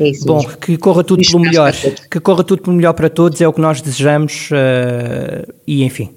É 0.00 0.08
isso 0.08 0.26
Bom, 0.26 0.38
mesmo. 0.38 0.56
que 0.58 0.76
corra 0.76 1.04
tudo 1.04 1.18
Feliz 1.18 1.30
pelo 1.30 1.42
melhor, 1.44 1.72
que 2.10 2.18
corra 2.18 2.42
tudo 2.42 2.62
pelo 2.62 2.74
melhor 2.74 2.92
para 2.92 3.08
todos, 3.08 3.40
é 3.40 3.46
o 3.46 3.52
que 3.52 3.60
nós 3.60 3.80
desejamos 3.80 4.48
e 5.66 5.84
enfim. 5.84 6.10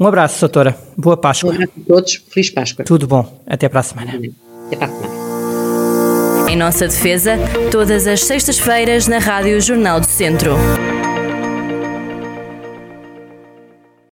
Um 0.00 0.06
abraço, 0.06 0.40
doutora. 0.40 0.74
Boa 0.96 1.14
Um 1.14 1.20
Páscoa. 1.20 1.52
abraço 1.52 1.72
a 1.78 1.86
todos, 1.86 2.24
Feliz 2.30 2.50
Páscoa. 2.50 2.84
Tudo 2.86 3.06
bom. 3.06 3.42
Até 3.46 3.68
para 3.68 3.80
a 3.80 3.82
semana. 3.82 4.12
Até 4.66 4.76
para 4.76 4.86
a 4.86 4.90
semana. 4.90 6.50
Em 6.50 6.56
nossa 6.56 6.88
defesa, 6.88 7.36
todas 7.70 8.06
as 8.06 8.24
sextas-feiras 8.24 9.06
na 9.06 9.18
Rádio 9.18 9.60
Jornal 9.60 10.00
do 10.00 10.06
Centro. 10.06 10.56